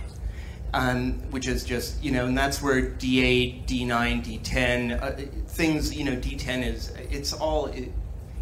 Um, 0.74 1.14
which 1.32 1.48
is 1.48 1.64
just, 1.64 2.04
you 2.04 2.12
know, 2.12 2.26
and 2.26 2.38
that's 2.38 2.62
where 2.62 2.82
D8, 2.82 3.66
D9, 3.66 4.42
D10, 4.44 5.02
uh, 5.02 5.12
things, 5.48 5.96
you 5.96 6.04
know, 6.04 6.12
D10 6.12 6.66
is, 6.66 6.92
it's 7.10 7.32
all, 7.32 7.68
it, 7.68 7.90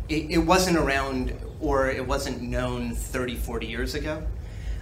it, 0.10 0.32
it, 0.32 0.38
wasn't 0.40 0.76
around 0.76 1.34
or 1.62 1.90
it 1.90 2.06
wasn't 2.06 2.42
known 2.42 2.96
30, 2.96 3.36
40 3.36 3.68
years 3.68 3.94
ago. 3.94 4.24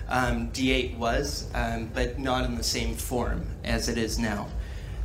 Um, 0.07 0.51
D8 0.51 0.97
was, 0.97 1.49
um, 1.53 1.91
but 1.93 2.17
not 2.17 2.45
in 2.45 2.55
the 2.55 2.63
same 2.63 2.95
form 2.95 3.45
as 3.65 3.89
it 3.89 3.97
is 3.97 4.17
now. 4.17 4.47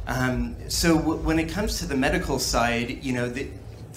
Um, 0.07 0.57
so 0.69 0.97
w- 0.97 1.21
when 1.21 1.39
it 1.41 1.51
comes 1.51 1.81
to 1.81 1.87
the 1.87 1.97
medical 1.97 2.39
side, 2.39 3.05
you 3.05 3.13
know, 3.13 3.29
the, 3.29 3.49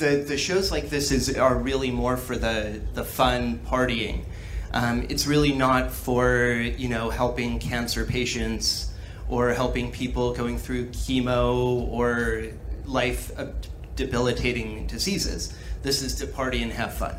the, 0.02 0.18
the 0.28 0.38
shows 0.38 0.72
like 0.72 0.90
this 0.90 1.12
is, 1.12 1.38
are 1.38 1.56
really 1.56 1.92
more 1.92 2.18
for 2.18 2.36
the, 2.36 2.82
the 2.94 3.04
fun 3.04 3.60
partying. 3.60 4.26
Um, 4.74 5.06
it's 5.10 5.28
really 5.28 5.54
not 5.54 5.92
for 5.92 6.54
you 6.54 6.90
know 6.90 7.10
helping 7.10 7.60
cancer 7.60 8.06
patients 8.06 8.94
or 9.30 9.54
helping 9.54 9.92
people 9.92 10.34
going 10.34 10.58
through 10.58 10.88
chemo 10.88 11.88
or 11.90 12.46
life 12.86 13.32
debilitating 13.96 14.88
diseases. 14.88 15.54
This 15.84 16.02
is 16.02 16.16
to 16.16 16.28
party 16.28 16.64
and 16.64 16.72
have 16.72 16.94
fun. 16.94 17.16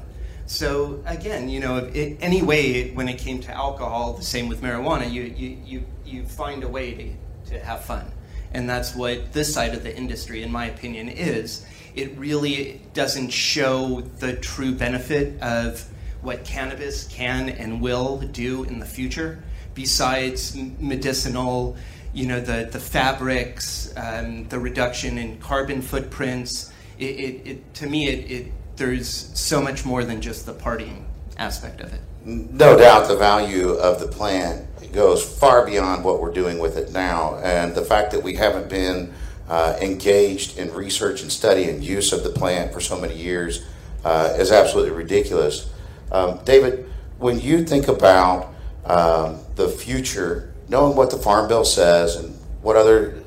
So 0.47 1.03
again, 1.07 1.49
you 1.49 1.61
know, 1.61 1.77
it, 1.92 2.18
anyway, 2.21 2.92
when 2.95 3.09
it 3.09 3.18
came 3.18 3.40
to 3.42 3.53
alcohol, 3.53 4.14
the 4.14 4.25
same 4.25 4.49
with 4.49 4.62
marijuana. 4.62 5.11
You 5.11 5.23
you 5.23 5.59
you, 5.64 5.85
you 6.05 6.25
find 6.25 6.64
a 6.64 6.68
way 6.68 7.16
to, 7.47 7.51
to 7.51 7.64
have 7.64 7.85
fun, 7.85 8.11
and 8.53 8.68
that's 8.68 8.95
what 8.95 9.33
this 9.35 9.53
side 9.53 9.75
of 9.75 9.83
the 9.83 9.95
industry, 9.95 10.42
in 10.42 10.51
my 10.51 10.66
opinion, 10.66 11.09
is. 11.11 11.66
It 11.95 12.17
really 12.17 12.81
doesn't 12.95 13.31
show 13.31 14.01
the 14.19 14.35
true 14.35 14.75
benefit 14.75 15.41
of 15.43 15.87
what 16.23 16.45
cannabis 16.45 17.07
can 17.09 17.49
and 17.49 17.81
will 17.81 18.19
do 18.19 18.65
in 18.65 18.79
the 18.79 18.87
future, 18.87 19.43
besides 19.75 20.57
medicinal, 20.79 21.77
you 22.15 22.27
know, 22.27 22.41
the, 22.41 22.69
the 22.71 22.79
fabrics, 22.79 23.93
um, 23.97 24.49
the 24.49 24.59
reduction 24.59 25.19
in 25.19 25.39
carbon 25.39 25.83
footprints. 25.83 26.73
It, 26.99 27.05
it, 27.05 27.47
it 27.47 27.75
to 27.75 27.87
me, 27.87 28.09
it, 28.09 28.31
it, 28.31 28.53
there's 28.77 29.09
so 29.39 29.61
much 29.61 29.85
more 29.85 30.05
than 30.05 30.21
just 30.21 30.47
the 30.47 30.55
partying 30.55 31.05
aspect 31.39 31.81
of 31.81 31.93
it. 31.93 32.01
No 32.25 32.79
doubt 32.79 33.09
the 33.09 33.17
value 33.17 33.71
of 33.71 33.99
the 33.99 34.07
plant 34.07 34.67
goes 34.93 35.25
far 35.25 35.67
beyond 35.67 36.05
what 36.05 36.21
we're 36.21 36.33
doing 36.33 36.59
with 36.59 36.77
it 36.77 36.93
now. 36.93 37.37
And 37.37 37.75
the 37.75 37.85
fact 37.85 38.13
that 38.13 38.23
we 38.23 38.37
haven't 38.37 38.69
been 38.69 39.13
uh, 39.49 39.77
engaged 39.81 40.59
in 40.59 40.73
research 40.73 41.23
and 41.23 41.31
study 41.31 41.69
and 41.69 41.83
use 41.83 42.13
of 42.13 42.25
the 42.25 42.31
plant 42.31 42.73
for 42.73 42.81
so 42.81 43.01
many 43.01 43.17
years 43.17 43.65
uh, 44.05 44.35
is 44.39 44.51
absolutely 44.51 44.93
ridiculous. 44.93 45.71
Um, 46.11 46.41
David, 46.45 46.91
when 47.19 47.41
you 47.41 47.65
think 47.65 47.89
about 47.89 48.53
um, 48.85 49.41
the 49.55 49.69
future, 49.69 50.53
knowing 50.69 50.97
what 50.97 51.11
the 51.11 51.19
Farm 51.19 51.49
Bill 51.49 51.65
says 51.65 52.17
and 52.17 52.35
what 52.63 52.77
other 52.77 53.23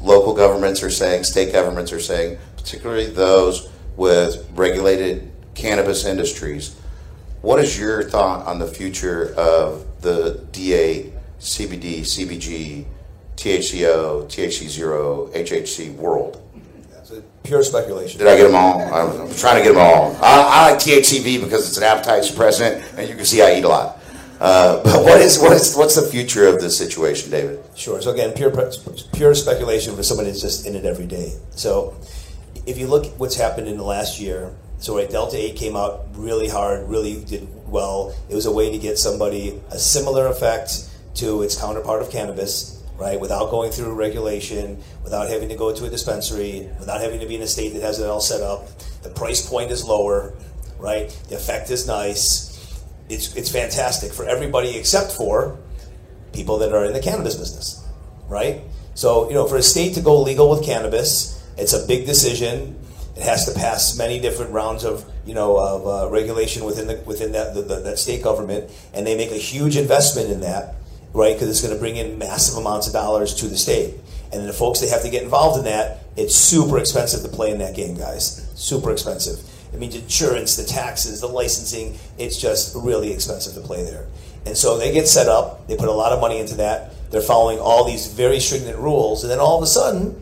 local 0.00 0.34
governments 0.34 0.82
are 0.82 0.90
saying, 0.90 1.24
state 1.24 1.52
governments 1.52 1.92
are 1.92 2.00
saying, 2.00 2.38
particularly 2.56 3.06
those 3.06 3.70
with 3.96 4.48
regulated 4.54 5.30
cannabis 5.54 6.04
industries, 6.04 6.76
what 7.42 7.58
is 7.58 7.78
your 7.78 8.02
thought 8.02 8.46
on 8.46 8.58
the 8.58 8.66
future 8.66 9.34
of 9.34 9.84
the 10.00 10.44
D8, 10.52 11.12
CBD, 11.40 12.00
CBG, 12.00 12.86
THCO, 13.36 14.26
THC0, 14.26 15.32
HHC 15.34 15.94
world? 15.96 16.40
That's 16.90 17.12
pure 17.42 17.62
speculation. 17.62 18.18
Did 18.18 18.28
I 18.28 18.36
get 18.36 18.44
them 18.44 18.54
all? 18.54 18.80
I'm, 18.80 19.20
I'm 19.22 19.34
trying 19.34 19.58
to 19.58 19.62
get 19.62 19.74
them 19.74 19.78
all. 19.78 20.16
I, 20.22 20.42
I, 20.42 20.70
like 20.70 20.80
THCV 20.80 21.42
because 21.42 21.68
it's 21.68 21.76
an 21.76 21.84
appetite 21.84 22.22
suppressant, 22.22 22.82
and 22.96 23.08
you 23.08 23.14
can 23.14 23.24
see 23.24 23.42
I 23.42 23.56
eat 23.56 23.64
a 23.64 23.68
lot. 23.68 24.00
Uh, 24.40 24.82
but 24.82 25.02
what 25.04 25.20
is 25.20 25.38
what 25.38 25.52
is 25.52 25.76
what's 25.76 25.94
the 25.94 26.02
future 26.02 26.48
of 26.48 26.60
this 26.60 26.76
situation, 26.76 27.30
David? 27.30 27.62
Sure. 27.76 28.00
So 28.02 28.12
again, 28.12 28.32
pure 28.32 28.50
pure 29.12 29.34
speculation 29.34 29.94
for 29.94 30.02
somebody 30.02 30.30
that's 30.30 30.40
just 30.40 30.66
in 30.66 30.74
it 30.74 30.84
every 30.84 31.06
day. 31.06 31.32
So 31.50 31.96
if 32.66 32.78
you 32.78 32.86
look 32.86 33.06
at 33.06 33.18
what's 33.18 33.36
happened 33.36 33.68
in 33.68 33.76
the 33.76 33.84
last 33.84 34.20
year, 34.20 34.52
so 34.78 34.96
right, 34.96 35.08
Delta 35.08 35.36
Eight 35.36 35.56
came 35.56 35.76
out 35.76 36.06
really 36.14 36.48
hard, 36.48 36.88
really 36.88 37.22
did 37.24 37.48
well. 37.68 38.14
It 38.28 38.34
was 38.34 38.46
a 38.46 38.52
way 38.52 38.70
to 38.70 38.78
get 38.78 38.98
somebody 38.98 39.60
a 39.70 39.78
similar 39.78 40.26
effect 40.26 40.90
to 41.16 41.42
its 41.42 41.58
counterpart 41.58 42.02
of 42.02 42.10
cannabis 42.10 42.73
right? 42.96 43.18
Without 43.18 43.50
going 43.50 43.70
through 43.70 43.92
regulation, 43.94 44.82
without 45.02 45.28
having 45.28 45.48
to 45.48 45.56
go 45.56 45.74
to 45.74 45.84
a 45.84 45.90
dispensary, 45.90 46.68
without 46.78 47.00
having 47.00 47.20
to 47.20 47.26
be 47.26 47.34
in 47.34 47.42
a 47.42 47.46
state 47.46 47.72
that 47.74 47.82
has 47.82 47.98
it 47.98 48.08
all 48.08 48.20
set 48.20 48.40
up. 48.40 48.68
The 49.02 49.10
price 49.10 49.46
point 49.48 49.70
is 49.70 49.84
lower, 49.84 50.34
right? 50.78 51.08
The 51.28 51.36
effect 51.36 51.70
is 51.70 51.86
nice. 51.86 52.82
It's, 53.08 53.34
it's 53.36 53.50
fantastic 53.50 54.12
for 54.12 54.24
everybody 54.24 54.76
except 54.76 55.12
for 55.12 55.58
people 56.32 56.58
that 56.58 56.72
are 56.72 56.84
in 56.84 56.92
the 56.92 57.00
cannabis 57.00 57.34
business, 57.34 57.86
right? 58.28 58.62
So, 58.94 59.28
you 59.28 59.34
know, 59.34 59.46
for 59.46 59.56
a 59.56 59.62
state 59.62 59.94
to 59.94 60.00
go 60.00 60.20
legal 60.22 60.48
with 60.48 60.64
cannabis, 60.64 61.42
it's 61.56 61.72
a 61.72 61.86
big 61.86 62.06
decision. 62.06 62.78
It 63.16 63.22
has 63.22 63.44
to 63.46 63.58
pass 63.58 63.96
many 63.96 64.20
different 64.20 64.52
rounds 64.52 64.84
of, 64.84 65.04
you 65.24 65.34
know, 65.34 65.56
of 65.56 65.86
uh, 65.86 66.10
regulation 66.10 66.64
within 66.64 66.86
the 66.88 66.96
within 67.06 67.32
that 67.32 67.54
the, 67.54 67.62
the, 67.62 67.76
that 67.80 67.98
state 67.98 68.22
government, 68.22 68.70
and 68.92 69.06
they 69.06 69.16
make 69.16 69.30
a 69.30 69.36
huge 69.36 69.76
investment 69.76 70.30
in 70.30 70.40
that 70.40 70.74
right? 71.14 71.34
Because 71.34 71.48
it's 71.48 71.62
going 71.62 71.72
to 71.72 71.80
bring 71.80 71.96
in 71.96 72.18
massive 72.18 72.58
amounts 72.58 72.86
of 72.86 72.92
dollars 72.92 73.34
to 73.36 73.46
the 73.46 73.56
state. 73.56 73.94
And 74.32 74.40
then 74.40 74.46
the 74.46 74.52
folks 74.52 74.80
that 74.80 74.90
have 74.90 75.02
to 75.02 75.10
get 75.10 75.22
involved 75.22 75.58
in 75.58 75.64
that, 75.64 76.00
it's 76.16 76.34
super 76.34 76.78
expensive 76.78 77.22
to 77.22 77.34
play 77.34 77.50
in 77.52 77.58
that 77.58 77.74
game, 77.74 77.96
guys. 77.96 78.50
Super 78.54 78.90
expensive. 78.90 79.40
I 79.72 79.76
mean, 79.76 79.90
the 79.90 79.98
insurance, 79.98 80.56
the 80.56 80.64
taxes, 80.64 81.20
the 81.20 81.28
licensing, 81.28 81.98
it's 82.18 82.36
just 82.36 82.76
really 82.76 83.12
expensive 83.12 83.54
to 83.54 83.60
play 83.60 83.82
there. 83.84 84.06
And 84.46 84.56
so 84.56 84.76
they 84.76 84.92
get 84.92 85.08
set 85.08 85.28
up, 85.28 85.66
they 85.68 85.76
put 85.76 85.88
a 85.88 85.92
lot 85.92 86.12
of 86.12 86.20
money 86.20 86.38
into 86.38 86.56
that, 86.56 86.92
they're 87.10 87.20
following 87.20 87.58
all 87.58 87.84
these 87.84 88.12
very 88.12 88.40
stringent 88.40 88.78
rules, 88.78 89.22
and 89.24 89.30
then 89.30 89.38
all 89.38 89.56
of 89.56 89.62
a 89.62 89.66
sudden, 89.66 90.20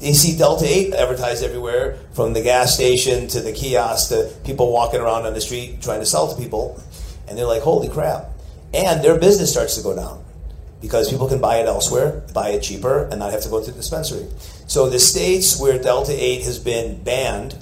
you 0.00 0.14
see 0.14 0.36
Delta 0.36 0.64
8 0.66 0.94
advertised 0.94 1.44
everywhere, 1.44 1.98
from 2.12 2.32
the 2.32 2.42
gas 2.42 2.74
station 2.74 3.28
to 3.28 3.40
the 3.40 3.52
kiosk 3.52 4.08
to 4.08 4.32
people 4.44 4.72
walking 4.72 5.00
around 5.00 5.26
on 5.26 5.34
the 5.34 5.40
street 5.40 5.82
trying 5.82 6.00
to 6.00 6.06
sell 6.06 6.34
to 6.34 6.40
people. 6.40 6.82
And 7.28 7.36
they're 7.38 7.46
like, 7.46 7.62
holy 7.62 7.88
crap, 7.88 8.30
and 8.72 9.02
their 9.02 9.18
business 9.18 9.50
starts 9.50 9.76
to 9.76 9.82
go 9.82 9.94
down 9.94 10.24
because 10.80 11.10
people 11.10 11.28
can 11.28 11.40
buy 11.40 11.56
it 11.56 11.66
elsewhere, 11.66 12.22
buy 12.32 12.50
it 12.50 12.62
cheaper, 12.62 13.04
and 13.10 13.18
not 13.18 13.32
have 13.32 13.42
to 13.42 13.48
go 13.48 13.62
to 13.62 13.70
the 13.70 13.76
dispensary. 13.76 14.26
So 14.66 14.88
the 14.88 14.98
states 14.98 15.60
where 15.60 15.78
Delta 15.78 16.12
8 16.12 16.42
has 16.44 16.58
been 16.58 17.02
banned, 17.02 17.56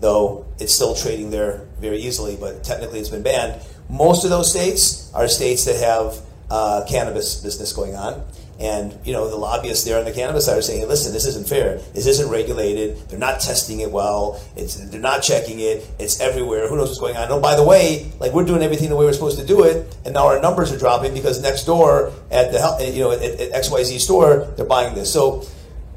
though 0.00 0.46
it's 0.58 0.72
still 0.72 0.94
trading 0.94 1.30
there 1.30 1.66
very 1.80 1.98
easily, 1.98 2.36
but 2.36 2.62
technically 2.62 3.00
it's 3.00 3.08
been 3.08 3.22
banned, 3.22 3.60
most 3.88 4.24
of 4.24 4.30
those 4.30 4.50
states 4.50 5.12
are 5.14 5.26
states 5.26 5.64
that 5.64 5.76
have 5.76 6.20
uh, 6.48 6.84
cannabis 6.88 7.40
business 7.42 7.72
going 7.72 7.96
on. 7.96 8.24
And 8.60 8.94
you 9.04 9.14
know 9.14 9.30
the 9.30 9.36
lobbyists 9.36 9.84
there 9.86 9.98
on 9.98 10.04
the 10.04 10.12
cannabis 10.12 10.44
side 10.44 10.58
are 10.58 10.62
saying, 10.62 10.86
"Listen, 10.86 11.14
this 11.14 11.24
isn't 11.24 11.48
fair. 11.48 11.78
This 11.94 12.06
isn't 12.06 12.28
regulated. 12.28 13.08
They're 13.08 13.18
not 13.18 13.40
testing 13.40 13.80
it 13.80 13.90
well. 13.90 14.38
It's 14.54 14.76
they're 14.76 15.00
not 15.00 15.22
checking 15.22 15.60
it. 15.60 15.88
It's 15.98 16.20
everywhere. 16.20 16.68
Who 16.68 16.76
knows 16.76 16.88
what's 16.88 17.00
going 17.00 17.16
on? 17.16 17.30
Oh, 17.30 17.40
by 17.40 17.56
the 17.56 17.64
way, 17.64 18.12
like 18.20 18.32
we're 18.32 18.44
doing 18.44 18.62
everything 18.62 18.90
the 18.90 18.96
way 18.96 19.06
we're 19.06 19.14
supposed 19.14 19.38
to 19.38 19.46
do 19.46 19.64
it, 19.64 19.96
and 20.04 20.12
now 20.12 20.26
our 20.26 20.42
numbers 20.42 20.70
are 20.72 20.78
dropping 20.78 21.14
because 21.14 21.40
next 21.40 21.64
door 21.64 22.12
at 22.30 22.52
the 22.52 22.92
you 22.92 23.00
know 23.00 23.12
at, 23.12 23.22
at 23.22 23.64
XYZ 23.64 23.98
store 23.98 24.46
they're 24.56 24.66
buying 24.66 24.94
this. 24.94 25.10
So 25.10 25.46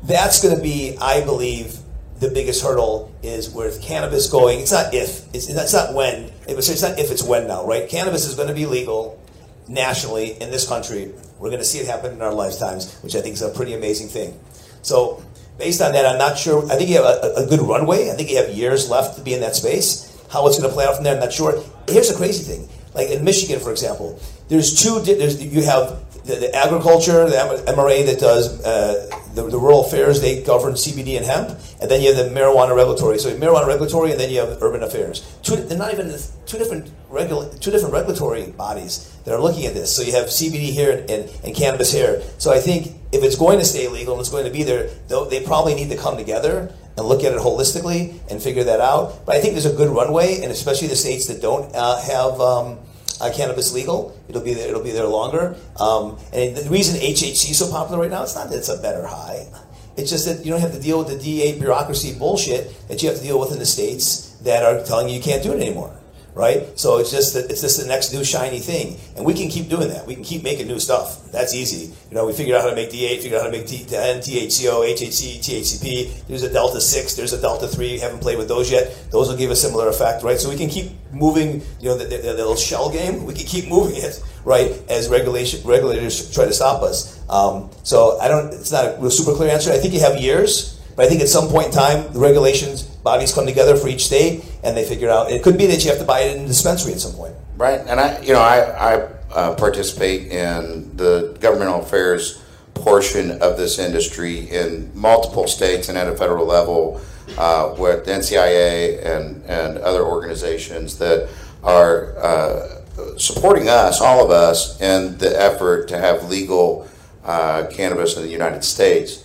that's 0.03 0.41
going 0.41 0.55
to 0.55 0.61
be, 0.61 0.97
I 0.99 1.23
believe, 1.23 1.77
the 2.19 2.29
biggest 2.29 2.63
hurdle 2.63 3.13
is 3.23 3.49
with 3.49 3.81
cannabis 3.81 4.29
going. 4.29 4.59
It's 4.61 4.71
not 4.71 4.93
if. 4.93 5.27
It's, 5.33 5.49
it's 5.49 5.73
not 5.73 5.93
when. 5.93 6.31
It's 6.47 6.81
not 6.81 6.99
if. 6.99 7.11
It's 7.11 7.23
when 7.23 7.47
now, 7.47 7.65
right? 7.65 7.89
Cannabis 7.89 8.25
is 8.25 8.35
going 8.35 8.47
to 8.47 8.53
be 8.53 8.65
legal 8.65 9.19
nationally 9.67 10.41
in 10.41 10.51
this 10.51 10.67
country. 10.67 11.11
We're 11.39 11.49
going 11.49 11.61
to 11.61 11.65
see 11.65 11.79
it 11.79 11.87
happen 11.87 12.13
in 12.13 12.21
our 12.21 12.33
lifetimes, 12.33 12.97
which 12.99 13.15
I 13.15 13.21
think 13.21 13.33
is 13.35 13.41
a 13.41 13.49
pretty 13.49 13.73
amazing 13.73 14.07
thing. 14.07 14.39
So, 14.81 15.23
based 15.57 15.81
on 15.81 15.93
that, 15.93 16.05
I'm 16.05 16.17
not 16.17 16.37
sure. 16.37 16.65
I 16.71 16.75
think 16.75 16.89
you 16.89 16.97
have 16.97 17.05
a, 17.05 17.45
a 17.45 17.47
good 17.47 17.61
runway. 17.61 18.09
I 18.09 18.13
think 18.13 18.29
you 18.29 18.37
have 18.37 18.49
years 18.49 18.89
left 18.89 19.17
to 19.17 19.23
be 19.23 19.33
in 19.33 19.41
that 19.41 19.55
space. 19.55 20.09
How 20.29 20.47
it's 20.47 20.57
going 20.57 20.69
to 20.69 20.73
play 20.73 20.85
out 20.85 20.95
from 20.95 21.03
there, 21.03 21.13
I'm 21.13 21.19
not 21.19 21.33
sure. 21.33 21.63
Here's 21.87 22.09
the 22.09 22.15
crazy 22.15 22.43
thing: 22.43 22.67
like 22.93 23.09
in 23.09 23.23
Michigan, 23.23 23.59
for 23.59 23.71
example, 23.71 24.19
there's 24.49 24.81
two. 24.81 24.99
There's 24.99 25.43
you 25.43 25.63
have 25.63 26.02
the, 26.25 26.35
the 26.35 26.55
agriculture, 26.55 27.29
the 27.29 27.63
MRA 27.67 28.05
that 28.05 28.19
does 28.19 28.63
uh, 28.63 29.09
the, 29.33 29.43
the 29.49 29.57
rural 29.57 29.85
affairs, 29.85 30.21
they 30.21 30.41
govern 30.41 30.73
CBD 30.73 31.17
and 31.17 31.25
hemp, 31.25 31.49
and 31.81 31.89
then 31.89 32.01
you 32.01 32.13
have 32.13 32.25
the 32.25 32.33
marijuana 32.33 32.75
regulatory. 32.75 33.17
So 33.19 33.29
you 33.29 33.35
have 33.35 33.43
marijuana 33.43 33.67
regulatory, 33.67 34.11
and 34.11 34.19
then 34.19 34.29
you 34.29 34.39
have 34.39 34.61
urban 34.61 34.83
affairs. 34.83 35.37
Two, 35.41 35.55
they're 35.55 35.77
not 35.77 35.93
even 35.93 36.15
two 36.45 36.57
different 36.57 36.91
regula- 37.09 37.53
two 37.59 37.71
different 37.71 37.93
regulatory 37.93 38.51
bodies 38.51 39.17
that 39.25 39.33
are 39.33 39.41
looking 39.41 39.65
at 39.65 39.73
this. 39.73 39.93
So 39.93 40.01
you 40.01 40.13
have 40.13 40.27
CBD 40.27 40.71
here 40.71 40.91
and, 40.91 41.09
and, 41.09 41.31
and 41.43 41.55
cannabis 41.55 41.91
here. 41.91 42.21
So 42.37 42.51
I 42.51 42.59
think 42.59 42.95
if 43.11 43.23
it's 43.23 43.35
going 43.35 43.59
to 43.59 43.65
stay 43.65 43.87
legal 43.87 44.13
and 44.13 44.21
it's 44.21 44.29
going 44.29 44.45
to 44.45 44.51
be 44.51 44.63
there, 44.63 44.87
they 45.29 45.43
probably 45.43 45.75
need 45.75 45.89
to 45.89 45.97
come 45.97 46.17
together 46.17 46.73
and 46.95 47.05
look 47.05 47.23
at 47.23 47.33
it 47.33 47.39
holistically 47.39 48.19
and 48.29 48.41
figure 48.41 48.63
that 48.63 48.79
out. 48.79 49.25
But 49.25 49.35
I 49.35 49.41
think 49.41 49.53
there's 49.55 49.65
a 49.65 49.73
good 49.73 49.89
runway, 49.89 50.41
and 50.41 50.51
especially 50.51 50.87
the 50.87 50.95
states 50.95 51.27
that 51.27 51.41
don't 51.41 51.73
uh, 51.75 51.99
have. 52.01 52.39
Um, 52.39 52.79
uh, 53.23 53.33
cannabis 53.33 53.73
legal. 53.73 54.17
It'll 54.27 54.41
be 54.41 54.53
there. 54.53 54.67
It'll 54.69 54.83
be 54.83 54.91
there 54.91 55.07
longer. 55.07 55.55
Um, 55.79 56.17
and 56.33 56.55
the 56.55 56.69
reason 56.69 56.99
HHC 56.99 57.51
is 57.51 57.57
so 57.57 57.71
popular 57.71 58.01
right 58.01 58.11
now, 58.11 58.23
it's 58.23 58.35
not 58.35 58.49
that 58.49 58.57
it's 58.57 58.69
a 58.69 58.81
better 58.81 59.05
high. 59.05 59.47
It's 59.95 60.09
just 60.09 60.25
that 60.25 60.43
you 60.43 60.51
don't 60.51 60.61
have 60.61 60.73
to 60.73 60.79
deal 60.79 60.99
with 60.99 61.07
the 61.07 61.17
DA 61.17 61.57
bureaucracy 61.59 62.17
bullshit 62.17 62.87
that 62.87 63.01
you 63.01 63.09
have 63.09 63.17
to 63.17 63.23
deal 63.23 63.39
with 63.39 63.51
in 63.51 63.59
the 63.59 63.65
states 63.65 64.31
that 64.41 64.63
are 64.63 64.83
telling 64.83 65.07
you 65.07 65.15
you 65.15 65.21
can't 65.21 65.43
do 65.43 65.53
it 65.53 65.61
anymore. 65.61 65.95
Right? 66.35 66.79
So 66.79 66.97
it's 66.97 67.11
just 67.11 67.35
that 67.35 67.51
it's 67.51 67.61
just 67.61 67.79
the 67.79 67.87
next 67.87 68.11
new 68.11 68.23
shiny 68.23 68.59
thing, 68.59 68.97
and 69.15 69.23
we 69.23 69.35
can 69.35 69.49
keep 69.49 69.69
doing 69.69 69.89
that. 69.89 70.07
We 70.07 70.15
can 70.15 70.23
keep 70.23 70.43
making 70.43 70.67
new 70.67 70.79
stuff. 70.79 71.31
That's 71.31 71.53
easy. 71.53 71.93
You 72.09 72.15
know, 72.15 72.25
we 72.25 72.33
figured 72.33 72.55
out 72.55 72.63
how 72.63 72.69
to 72.71 72.75
make 72.75 72.89
D8, 72.89 73.21
figured 73.21 73.35
out 73.35 73.45
how 73.45 73.51
to 73.51 73.57
make 73.57 73.67
D10, 73.67 74.17
THCO, 74.25 74.81
HHC, 74.93 75.37
THCP. 75.39 76.25
There's 76.27 76.41
a 76.41 76.51
Delta 76.51 76.81
six. 76.81 77.13
There's 77.13 77.33
a 77.33 77.41
Delta 77.41 77.67
three. 77.67 77.99
Haven't 77.99 78.21
played 78.21 78.39
with 78.39 78.47
those 78.47 78.71
yet. 78.71 78.95
Those 79.11 79.29
will 79.29 79.37
give 79.37 79.51
a 79.51 79.55
similar 79.55 79.89
effect, 79.89 80.23
right? 80.23 80.39
So 80.39 80.49
we 80.49 80.57
can 80.57 80.69
keep 80.69 80.91
moving. 81.11 81.61
You 81.79 81.89
know, 81.89 81.97
the, 81.97 82.05
the, 82.05 82.17
the 82.17 82.33
little 82.33 82.55
shell 82.55 82.89
game. 82.89 83.25
We 83.25 83.35
can 83.35 83.45
keep 83.45 83.67
moving 83.69 83.97
it, 83.97 84.23
right? 84.43 84.71
As 84.89 85.09
regulation 85.09 85.61
regulators 85.67 86.33
try 86.33 86.45
to 86.45 86.53
stop 86.53 86.81
us. 86.81 87.21
Um, 87.29 87.69
so 87.83 88.19
I 88.19 88.27
don't. 88.27 88.51
It's 88.53 88.71
not 88.71 89.03
a 89.03 89.11
super 89.11 89.35
clear 89.35 89.49
answer. 89.51 89.71
I 89.71 89.77
think 89.77 89.93
you 89.93 89.99
have 89.99 90.19
years. 90.19 90.79
But 90.95 91.05
I 91.05 91.09
think 91.09 91.21
at 91.21 91.27
some 91.27 91.47
point 91.47 91.67
in 91.67 91.71
time, 91.71 92.13
the 92.13 92.19
regulations 92.19 92.83
bodies 93.03 93.33
come 93.33 93.45
together 93.45 93.75
for 93.75 93.87
each 93.87 94.05
state, 94.05 94.43
and 94.63 94.75
they 94.75 94.85
figure 94.85 95.09
out. 95.09 95.31
It 95.31 95.43
could 95.43 95.57
be 95.57 95.65
that 95.67 95.83
you 95.83 95.89
have 95.89 95.99
to 95.99 96.05
buy 96.05 96.21
it 96.21 96.37
in 96.37 96.45
a 96.45 96.47
dispensary 96.47 96.93
at 96.93 96.99
some 96.99 97.13
point. 97.13 97.35
Right, 97.57 97.81
and 97.81 97.99
I, 97.99 98.19
you 98.21 98.33
know, 98.33 98.41
I, 98.41 98.59
I 98.59 99.09
uh, 99.31 99.55
participate 99.55 100.31
in 100.31 100.95
the 100.95 101.37
governmental 101.39 101.81
affairs 101.81 102.43
portion 102.73 103.31
of 103.41 103.57
this 103.57 103.79
industry 103.79 104.49
in 104.49 104.91
multiple 104.93 105.47
states 105.47 105.89
and 105.89 105.97
at 105.97 106.07
a 106.07 106.15
federal 106.15 106.45
level 106.45 106.99
uh, 107.37 107.75
with 107.77 108.05
NCIA 108.05 109.05
and, 109.05 109.43
and 109.45 109.77
other 109.79 110.03
organizations 110.03 110.97
that 110.97 111.29
are 111.63 112.17
uh, 112.17 112.81
supporting 113.17 113.69
us, 113.69 114.01
all 114.01 114.23
of 114.23 114.31
us, 114.31 114.79
in 114.81 115.17
the 115.17 115.39
effort 115.39 115.87
to 115.87 115.97
have 115.97 116.29
legal 116.29 116.87
uh, 117.23 117.65
cannabis 117.71 118.17
in 118.17 118.23
the 118.23 118.29
United 118.29 118.63
States. 118.63 119.23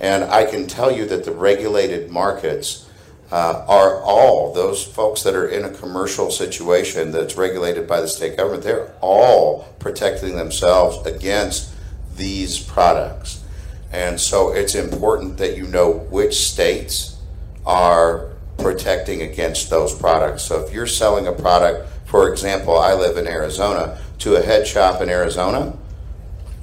And 0.00 0.24
I 0.24 0.44
can 0.44 0.66
tell 0.66 0.92
you 0.92 1.06
that 1.06 1.24
the 1.24 1.32
regulated 1.32 2.10
markets 2.10 2.87
uh, 3.30 3.64
are 3.68 4.00
all 4.02 4.54
those 4.54 4.84
folks 4.84 5.22
that 5.22 5.34
are 5.34 5.48
in 5.48 5.64
a 5.64 5.70
commercial 5.70 6.30
situation 6.30 7.12
that's 7.12 7.36
regulated 7.36 7.86
by 7.86 8.00
the 8.00 8.08
state 8.08 8.36
government. 8.36 8.62
They're 8.62 8.92
all 9.00 9.64
protecting 9.78 10.36
themselves 10.36 11.06
against 11.06 11.74
these 12.16 12.58
products. 12.58 13.44
And 13.92 14.20
so 14.20 14.52
it's 14.52 14.74
important 14.74 15.38
that 15.38 15.56
you 15.56 15.66
know 15.66 15.92
which 16.10 16.36
states 16.36 17.18
are 17.66 18.30
protecting 18.58 19.22
against 19.22 19.70
those 19.70 19.94
products. 19.94 20.42
So 20.42 20.64
if 20.64 20.72
you're 20.72 20.86
selling 20.86 21.26
a 21.26 21.32
product, 21.32 21.88
for 22.06 22.30
example, 22.30 22.78
I 22.78 22.94
live 22.94 23.16
in 23.16 23.26
Arizona, 23.26 23.98
to 24.20 24.36
a 24.36 24.42
head 24.42 24.66
shop 24.66 25.00
in 25.00 25.08
Arizona, 25.08 25.76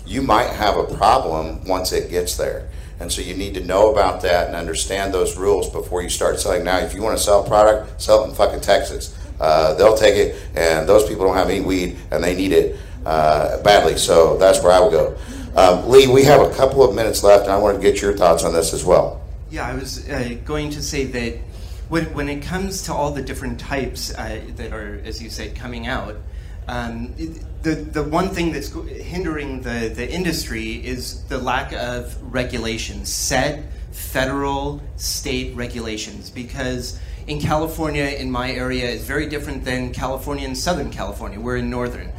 you 0.05 0.21
might 0.21 0.49
have 0.49 0.77
a 0.77 0.83
problem 0.83 1.63
once 1.65 1.91
it 1.91 2.09
gets 2.09 2.37
there. 2.37 2.69
And 2.99 3.11
so 3.11 3.21
you 3.21 3.35
need 3.35 3.53
to 3.55 3.63
know 3.63 3.91
about 3.91 4.21
that 4.21 4.47
and 4.47 4.55
understand 4.55 5.13
those 5.13 5.37
rules 5.37 5.69
before 5.69 6.01
you 6.01 6.09
start 6.09 6.39
selling. 6.39 6.63
Now, 6.63 6.79
if 6.79 6.93
you 6.93 7.01
want 7.01 7.17
to 7.17 7.23
sell 7.23 7.43
a 7.43 7.47
product, 7.47 8.01
sell 8.01 8.23
it 8.23 8.29
in 8.29 8.35
fucking 8.35 8.61
Texas. 8.61 9.17
Uh, 9.39 9.73
they'll 9.73 9.97
take 9.97 10.15
it, 10.15 10.41
and 10.55 10.87
those 10.87 11.07
people 11.07 11.25
don't 11.25 11.35
have 11.35 11.49
any 11.49 11.59
weed, 11.59 11.97
and 12.11 12.23
they 12.23 12.35
need 12.35 12.53
it 12.53 12.77
uh, 13.05 13.61
badly. 13.63 13.97
So 13.97 14.37
that's 14.37 14.63
where 14.63 14.71
I 14.71 14.79
would 14.79 14.91
go. 14.91 15.17
Um, 15.55 15.89
Lee, 15.89 16.07
we 16.07 16.23
have 16.23 16.41
a 16.41 16.53
couple 16.53 16.83
of 16.83 16.95
minutes 16.95 17.23
left, 17.23 17.43
and 17.43 17.51
I 17.51 17.57
want 17.57 17.75
to 17.75 17.81
get 17.81 18.01
your 18.01 18.15
thoughts 18.15 18.43
on 18.43 18.53
this 18.53 18.73
as 18.73 18.83
well. 18.83 19.21
Yeah, 19.49 19.67
I 19.67 19.75
was 19.75 20.07
uh, 20.09 20.35
going 20.43 20.69
to 20.71 20.81
say 20.81 21.05
that 21.05 21.37
when, 21.87 22.05
when 22.13 22.29
it 22.29 22.41
comes 22.41 22.83
to 22.83 22.93
all 22.93 23.11
the 23.11 23.21
different 23.21 23.59
types 23.59 24.13
uh, 24.15 24.41
that 24.55 24.73
are, 24.73 25.01
as 25.05 25.21
you 25.21 25.29
said, 25.29 25.55
coming 25.55 25.87
out, 25.87 26.15
um, 26.67 27.13
the, 27.61 27.75
the 27.75 28.03
one 28.03 28.29
thing 28.29 28.51
that's 28.51 28.69
hindering 28.69 29.61
the, 29.61 29.91
the 29.93 30.09
industry 30.09 30.85
is 30.85 31.23
the 31.25 31.37
lack 31.37 31.73
of 31.73 32.15
regulations, 32.33 33.11
set 33.11 33.63
federal, 33.91 34.81
state 34.97 35.55
regulations. 35.55 36.29
Because 36.29 36.99
in 37.27 37.39
California, 37.39 38.05
in 38.05 38.29
my 38.29 38.51
area, 38.51 38.89
is 38.89 39.03
very 39.03 39.27
different 39.27 39.63
than 39.63 39.93
California 39.93 40.47
in 40.47 40.55
Southern 40.55 40.91
California. 40.91 41.39
We're 41.39 41.57
in 41.57 41.69
Northern. 41.69 42.11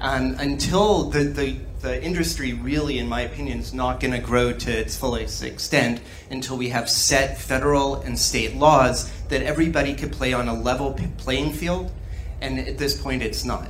Um, 0.00 0.34
until 0.40 1.10
the, 1.10 1.24
the, 1.24 1.56
the 1.80 2.02
industry 2.02 2.54
really, 2.54 2.98
in 2.98 3.08
my 3.08 3.20
opinion, 3.20 3.60
is 3.60 3.72
not 3.72 4.00
going 4.00 4.12
to 4.12 4.18
grow 4.18 4.52
to 4.52 4.70
its 4.70 4.96
fullest 4.96 5.44
extent 5.44 6.00
until 6.28 6.56
we 6.56 6.70
have 6.70 6.90
set 6.90 7.38
federal 7.38 7.96
and 8.02 8.18
state 8.18 8.56
laws 8.56 9.12
that 9.28 9.42
everybody 9.42 9.94
could 9.94 10.10
play 10.10 10.32
on 10.32 10.48
a 10.48 10.54
level 10.54 10.98
playing 11.18 11.52
field. 11.52 11.92
And 12.40 12.58
at 12.58 12.78
this 12.78 13.00
point, 13.00 13.22
it's 13.22 13.44
not. 13.44 13.68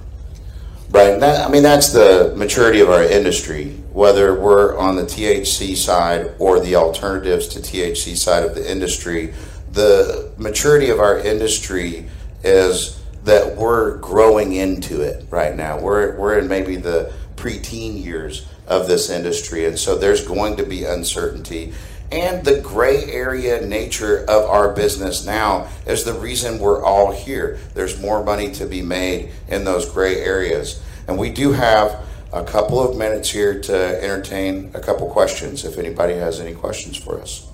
Right. 0.90 1.18
That, 1.18 1.47
I 1.47 1.51
mean, 1.51 1.62
that's 1.62 1.92
the 1.92 2.35
maturity 2.37 2.81
of 2.81 2.90
our 2.90 3.03
industry, 3.03 3.71
whether 3.92 4.38
we're 4.38 4.77
on 4.77 4.97
the 4.97 5.05
THC 5.05 5.75
side 5.75 6.33
or 6.38 6.61
the 6.61 6.77
alternatives 6.77 7.49
to 7.49 7.61
THC 7.61 8.16
side 8.16 8.45
of 8.45 8.55
the 8.55 8.71
industry. 8.71 9.33
The 9.73 10.31
maturity 10.37 10.90
of 10.90 11.01
our 11.01 11.18
industry 11.18 12.11
is 12.45 13.03
that 13.25 13.57
we're 13.57 13.97
growing 13.99 14.53
into 14.53 15.01
it 15.01 15.25
right 15.31 15.57
now. 15.57 15.81
We're, 15.81 16.16
we're 16.16 16.38
in 16.38 16.49
maybe 16.49 16.77
the 16.77 17.12
preteen 17.37 18.03
years 18.03 18.47
of 18.66 18.87
this 18.87 19.11
industry, 19.11 19.64
and 19.66 19.79
so 19.79 19.97
there's 19.97 20.27
going 20.27 20.57
to 20.57 20.64
be 20.64 20.85
uncertainty. 20.85 21.73
And 22.12 22.44
the 22.44 22.61
gray 22.61 23.05
area 23.05 23.66
nature 23.66 24.18
of 24.29 24.44
our 24.44 24.75
business 24.75 25.25
now 25.25 25.68
is 25.87 26.05
the 26.05 26.12
reason 26.12 26.59
we're 26.59 26.85
all 26.85 27.11
here. 27.11 27.59
There's 27.72 27.98
more 27.98 28.22
money 28.22 28.53
to 28.53 28.66
be 28.66 28.83
made 28.83 29.31
in 29.48 29.64
those 29.64 29.90
gray 29.90 30.16
areas. 30.16 30.83
And 31.09 31.18
we 31.18 31.31
do 31.31 31.53
have 31.53 32.05
a 32.31 32.44
couple 32.44 32.87
of 32.87 32.98
minutes 32.98 33.31
here 33.31 33.59
to 33.62 34.05
entertain 34.05 34.70
a 34.75 34.81
couple 34.81 35.09
questions 35.09 35.64
if 35.64 35.79
anybody 35.79 36.12
has 36.12 36.38
any 36.38 36.53
questions 36.53 36.98
for 36.98 37.18
us. 37.18 37.48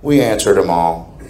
We 0.00 0.20
answered 0.20 0.54
them 0.54 0.70
all. 0.70 1.18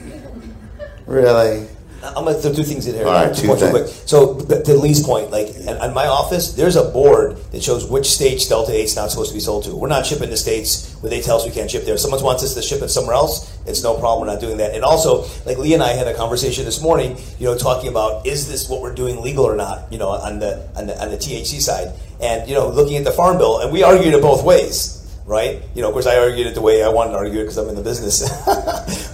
Really? 1.07 1.67
I'm 2.03 2.25
gonna 2.25 2.35
throw 2.35 2.53
two 2.53 2.63
things 2.63 2.87
in 2.87 2.95
here. 2.95 3.07
All 3.07 3.13
right, 3.13 3.35
Two 3.35 3.47
two 3.47 3.57
things. 3.57 3.71
quick. 3.71 3.87
So 4.07 4.41
to 4.41 4.75
Lee's 4.75 5.03
point, 5.03 5.31
like 5.31 5.49
in, 5.55 5.69
in 5.69 5.95
my 5.95 6.07
office, 6.07 6.55
there's 6.55 6.77
a 6.77 6.85
board 6.85 7.37
that 7.53 7.63
shows 7.63 7.85
which 7.91 8.07
states 8.11 8.49
Delta 8.49 8.73
8's 8.73 8.97
not 8.97 9.11
supposed 9.11 9.31
to 9.31 9.35
be 9.35 9.41
sold 9.41 9.65
to. 9.65 9.77
We're 9.77 9.89
not 9.89 10.07
shipping 10.07 10.31
to 10.31 10.37
states 10.37 10.95
where 11.01 11.11
they 11.11 11.21
tell 11.21 11.37
us 11.37 11.45
we 11.45 11.51
can't 11.53 11.71
ship 11.71 11.85
there. 11.85 11.95
If 11.95 12.01
someone 12.01 12.23
wants 12.23 12.43
us 12.43 12.55
to 12.55 12.63
ship 12.63 12.81
it 12.83 12.89
somewhere 12.89 13.15
else, 13.15 13.59
it's 13.67 13.83
no 13.83 13.99
problem. 13.99 14.27
We're 14.27 14.33
not 14.33 14.41
doing 14.41 14.57
that. 14.59 14.75
And 14.75 14.83
also, 14.83 15.27
like 15.45 15.59
Lee 15.59 15.75
and 15.75 15.83
I 15.83 15.93
had 15.93 16.09
a 16.09 16.15
conversation 16.15 16.65
this 16.65 16.81
morning, 16.81 17.19
you 17.39 17.47
know, 17.47 17.57
talking 17.57 17.91
about 17.91 18.27
is 18.27 18.49
this 18.49 18.69
what 18.69 18.81
we're 18.81 18.95
doing 18.95 19.21
legal 19.21 19.45
or 19.45 19.57
not, 19.57 19.93
you 19.93 19.99
know, 19.99 20.09
on 20.09 20.39
the 20.39 20.67
on 20.77 20.87
the 20.87 21.01
on 21.03 21.11
the 21.11 21.17
THC 21.19 21.61
side, 21.61 21.93
and 22.21 22.49
you 22.49 22.55
know, 22.55 22.69
looking 22.69 22.97
at 22.97 23.05
the 23.05 23.13
farm 23.13 23.37
bill, 23.37 23.61
and 23.61 23.71
we 23.73 23.83
argued 23.83 24.15
it 24.15 24.23
both 24.23 24.43
ways 24.45 25.00
right? 25.31 25.63
You 25.77 25.83
know, 25.83 25.89
of 25.89 25.93
course, 25.93 26.09
I 26.09 26.19
argued 26.19 26.49
it 26.49 26.57
the 26.57 26.61
way 26.61 26.83
I 26.83 26.89
wanted 26.89 27.13
to 27.13 27.19
argue 27.19 27.39
it 27.39 27.45
because 27.45 27.57
I'm 27.57 27.69
in 27.69 27.77
the 27.77 27.83
business. 27.83 28.19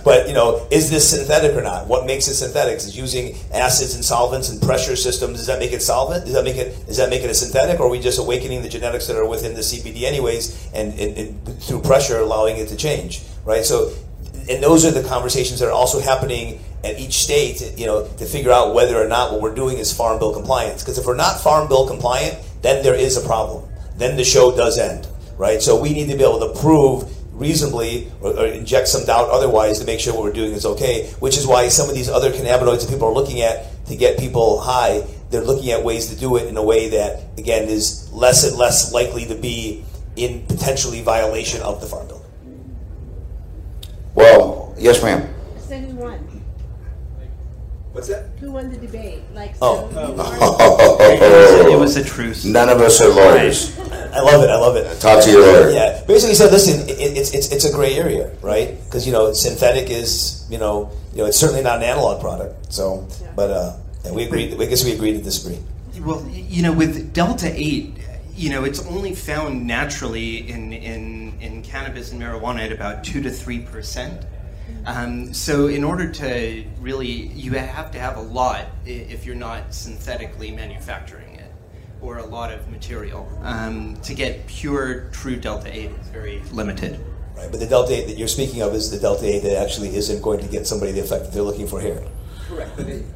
but 0.02 0.26
you 0.26 0.33
know, 0.33 0.66
is 0.70 0.88
this 0.88 1.11
synthetic 1.11 1.55
or 1.55 1.62
not? 1.62 1.87
What 1.88 2.07
makes 2.07 2.26
it 2.26 2.35
synthetic? 2.35 2.76
Is 2.76 2.96
using 2.96 3.37
acids 3.52 3.94
and 3.94 4.02
solvents 4.02 4.48
and 4.48 4.61
pressure 4.61 4.96
systems? 4.96 5.37
Does 5.37 5.46
that 5.46 5.59
make 5.59 5.72
it 5.72 5.83
solvent? 5.83 6.24
Does 6.24 6.33
that 6.33 6.44
make 6.44 6.57
it? 6.57 6.87
Does 6.87 6.96
that 6.96 7.11
make 7.11 7.22
it 7.22 7.29
a 7.29 7.35
synthetic? 7.35 7.81
Or 7.81 7.87
are 7.87 7.90
we 7.90 8.00
just 8.00 8.18
awakening 8.18 8.62
the 8.62 8.68
genetics 8.70 9.07
that 9.09 9.16
are 9.16 9.29
within 9.29 9.52
the 9.52 9.61
CBD 9.61 10.05
anyways, 10.05 10.72
and, 10.72 10.98
and, 10.98 11.18
and 11.18 11.62
through 11.62 11.83
pressure 11.83 12.18
allowing 12.18 12.57
it 12.57 12.68
to 12.68 12.76
change, 12.76 13.22
right? 13.44 13.62
So, 13.62 13.92
and 14.48 14.62
those 14.62 14.87
are 14.87 14.90
the 14.90 15.07
conversations 15.07 15.61
that 15.61 15.68
are 15.68 15.72
also 15.72 16.00
happening 16.00 16.61
at 16.83 16.98
each 16.98 17.18
state, 17.18 17.74
you 17.76 17.85
know, 17.85 18.09
to 18.16 18.24
figure 18.24 18.52
out 18.52 18.74
whether 18.74 18.96
or 18.96 19.07
not 19.07 19.33
what 19.33 19.42
we're 19.42 19.55
doing 19.55 19.76
is 19.76 19.92
farm 19.92 20.18
bill 20.18 20.33
compliance. 20.33 20.83
Because 20.83 20.96
if 20.96 21.05
we're 21.05 21.14
not 21.14 21.42
farm 21.42 21.68
bill 21.68 21.87
compliant, 21.87 22.38
then 22.62 22.83
there 22.83 22.94
is 22.94 23.18
a 23.18 23.26
problem. 23.26 23.68
Then 23.98 24.16
the 24.16 24.24
show 24.24 24.57
does 24.57 24.79
end 24.79 25.07
right? 25.37 25.62
So 25.62 25.81
we 25.81 25.92
need 25.92 26.09
to 26.09 26.16
be 26.16 26.22
able 26.22 26.40
to 26.40 26.61
prove 26.61 27.12
reasonably 27.33 28.11
or, 28.20 28.33
or, 28.33 28.46
inject 28.46 28.88
some 28.88 29.05
doubt 29.05 29.29
otherwise 29.29 29.79
to 29.79 29.85
make 29.85 30.01
sure 30.01 30.14
what 30.14 30.22
we're 30.22 30.33
doing 30.33 30.53
is 30.53 30.64
okay, 30.64 31.07
which 31.18 31.37
is 31.37 31.46
why 31.46 31.68
some 31.68 31.88
of 31.88 31.94
these 31.94 32.09
other 32.09 32.31
cannabinoids 32.31 32.81
that 32.81 32.88
people 32.90 33.09
are 33.09 33.12
looking 33.12 33.42
at 33.42 33.66
to 33.87 33.94
get 33.94 34.18
people 34.18 34.61
high, 34.61 35.07
they're 35.31 35.44
looking 35.44 35.70
at 35.70 35.85
ways 35.85 36.07
to 36.07 36.16
do 36.16 36.37
it 36.37 36.46
in 36.46 36.57
a 36.57 36.62
way 36.62 36.88
that, 36.88 37.22
again, 37.38 37.68
is 37.68 38.11
less 38.12 38.49
and 38.49 38.57
less 38.57 38.92
likely 38.92 39.27
to 39.27 39.35
be 39.35 39.85
in 40.16 40.46
potentially 40.46 41.03
violation 41.03 41.61
of 41.62 41.81
the 41.81 41.87
Farm 41.87 42.07
Bill. 42.09 42.25
Well, 44.14 44.75
yes, 44.79 45.03
ma'am. 45.03 45.29
So 45.68 45.77
who 45.77 45.94
won? 45.96 46.36
What's 47.96 48.09
that? 48.09 48.26
Who 48.40 48.52
won 48.52 48.70
the 48.70 48.76
debate? 48.76 49.22
Like, 49.32 49.54
Oh. 49.62 49.88
so 49.90 50.14
Oh. 50.18 50.98
It 51.72 51.80
was 51.80 51.96
a 51.96 52.04
truce. 52.04 52.44
None 52.44 52.68
of 52.68 52.78
us 52.82 53.00
are 53.00 53.09
lawyers. 53.09 53.74
I 53.78 54.20
love 54.20 54.44
it. 54.44 54.50
I 54.50 54.56
love 54.56 54.76
it. 54.76 55.00
Talk 55.00 55.24
to 55.24 55.30
your 55.30 55.40
lawyer. 55.40 55.70
Yeah, 55.70 56.02
basically 56.06 56.32
he 56.32 56.35
said, 56.35 56.52
listen, 56.52 56.87
it, 56.90 57.16
it's 57.16 57.32
it's 57.32 57.50
it's 57.50 57.64
a 57.64 57.72
gray 57.72 57.94
area, 57.94 58.30
right? 58.42 58.76
Because 58.85 59.06
you 59.06 59.12
know, 59.14 59.32
synthetic 59.32 59.88
is 59.88 60.46
you 60.50 60.59
know 60.59 60.92
you 61.12 61.18
know 61.20 61.24
it's 61.24 61.38
certainly 61.38 61.62
not 61.62 61.78
an 61.78 61.85
analog 61.85 62.20
product. 62.20 62.70
So, 62.70 63.09
but 63.35 63.50
uh, 63.50 63.76
and 64.04 64.14
we 64.14 64.24
agreed. 64.24 64.61
I 64.61 64.66
guess 64.66 64.85
we 64.85 64.92
agreed 64.92 65.14
to 65.14 65.22
disagree. 65.22 65.59
Well, 65.98 66.22
you 66.30 66.62
know, 66.62 66.72
with 66.74 67.14
Delta 67.14 67.50
8, 67.50 67.96
you 68.35 68.50
know, 68.50 68.64
it's 68.64 68.85
only 68.87 69.14
found 69.14 69.66
naturally 69.66 70.48
in, 70.50 70.74
in, 70.74 71.32
in 71.40 71.62
cannabis 71.62 72.12
and 72.12 72.20
marijuana 72.20 72.66
at 72.66 72.72
about 72.72 73.02
2 73.02 73.22
to 73.22 73.30
3%. 73.30 74.24
Um, 74.87 75.35
so, 75.35 75.66
in 75.66 75.83
order 75.83 76.11
to 76.12 76.64
really, 76.81 77.09
you 77.09 77.53
have 77.53 77.90
to 77.90 77.99
have 77.99 78.16
a 78.16 78.20
lot 78.22 78.66
if 78.85 79.27
you're 79.27 79.35
not 79.35 79.75
synthetically 79.75 80.53
manufacturing 80.53 81.35
it, 81.35 81.53
or 82.01 82.18
a 82.18 82.25
lot 82.25 82.53
of 82.53 82.70
material. 82.70 83.29
Um, 83.42 83.96
to 84.03 84.14
get 84.14 84.46
pure, 84.46 85.09
true 85.11 85.37
Delta 85.37 85.77
8 85.77 85.90
is 85.90 86.09
very 86.09 86.40
limited. 86.53 87.01
Right, 87.37 87.51
but 87.51 87.61
the 87.61 87.66
delta 87.66 87.92
eight 87.92 88.07
that 88.07 88.16
you're 88.16 88.29
speaking 88.29 88.62
of 88.62 88.75
is 88.75 88.90
the 88.90 88.99
delta 88.99 89.27
eight 89.27 89.42
that 89.42 89.61
actually 89.61 89.94
isn't 89.94 90.22
going 90.22 90.40
to 90.40 90.46
get 90.46 90.66
somebody 90.66 90.92
the 90.92 91.01
effect 91.01 91.25
that 91.25 91.33
they're 91.35 91.42
looking 91.42 91.66
for 91.66 91.81
here. 91.81 92.03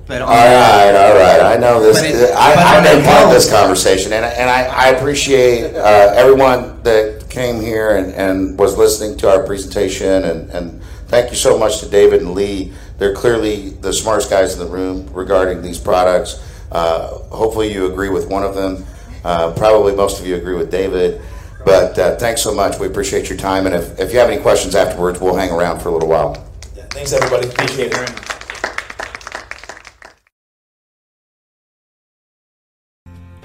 But 0.06 0.22
on, 0.22 0.28
All 0.28 0.34
right, 0.34 0.94
all 0.94 1.14
right. 1.14 1.40
I 1.40 1.56
know 1.56 1.80
this. 1.80 2.02
It- 2.02 2.34
I, 2.36 2.54
but 2.54 2.66
I've 2.66 2.76
on 2.78 2.96
been 2.96 3.04
part 3.04 3.24
of 3.24 3.30
this 3.30 3.50
conversation, 3.50 4.12
and, 4.12 4.24
and 4.24 4.50
I, 4.50 4.64
I 4.64 4.88
appreciate 4.88 5.74
uh, 5.74 6.12
everyone 6.16 6.82
that 6.82 7.30
came 7.30 7.62
here 7.62 7.96
and, 7.96 8.12
and 8.12 8.58
was 8.58 8.76
listening 8.76 9.16
to 9.18 9.30
our 9.30 9.44
presentation. 9.44 10.24
And, 10.24 10.50
and 10.50 10.82
thank 11.10 11.30
you 11.30 11.36
so 11.36 11.58
much 11.58 11.80
to 11.80 11.88
David 11.88 12.22
and 12.22 12.34
Lee. 12.34 12.72
They're 12.98 13.14
clearly 13.14 13.70
the 13.70 13.92
smartest 13.92 14.30
guys 14.30 14.54
in 14.54 14.60
the 14.60 14.70
room 14.70 15.08
regarding 15.12 15.60
these 15.60 15.78
products. 15.78 16.46
Uh, 16.70 17.18
hopefully, 17.28 17.72
you 17.72 17.90
agree 17.92 18.08
with 18.08 18.28
one 18.28 18.44
of 18.44 18.54
them. 18.54 18.86
Uh, 19.24 19.52
probably 19.52 19.94
most 19.94 20.20
of 20.20 20.26
you 20.26 20.36
agree 20.36 20.54
with 20.54 20.70
David. 20.70 21.20
But 21.64 21.98
uh, 21.98 22.16
thanks 22.16 22.40
so 22.42 22.54
much. 22.54 22.78
We 22.78 22.86
appreciate 22.86 23.28
your 23.28 23.36
time. 23.36 23.66
And 23.66 23.74
if, 23.74 23.98
if 23.98 24.12
you 24.12 24.18
have 24.18 24.30
any 24.30 24.40
questions 24.40 24.74
afterwards, 24.74 25.20
we'll 25.20 25.36
hang 25.36 25.50
around 25.50 25.80
for 25.80 25.90
a 25.90 25.92
little 25.92 26.08
while. 26.08 26.46
Yeah, 26.74 26.84
thanks 26.84 27.12
everybody. 27.12 27.48
Appreciate 27.48 27.92
it. 27.92 28.30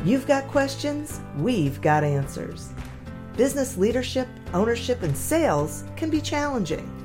You've 0.06 0.28
got 0.28 0.48
questions, 0.50 1.20
we've 1.40 1.82
got 1.82 2.04
answers. 2.04 2.72
Business 3.36 3.76
leadership, 3.76 4.28
ownership, 4.54 5.02
and 5.02 5.18
sales 5.18 5.84
can 5.96 6.12
be 6.12 6.22
challenging. 6.22 7.05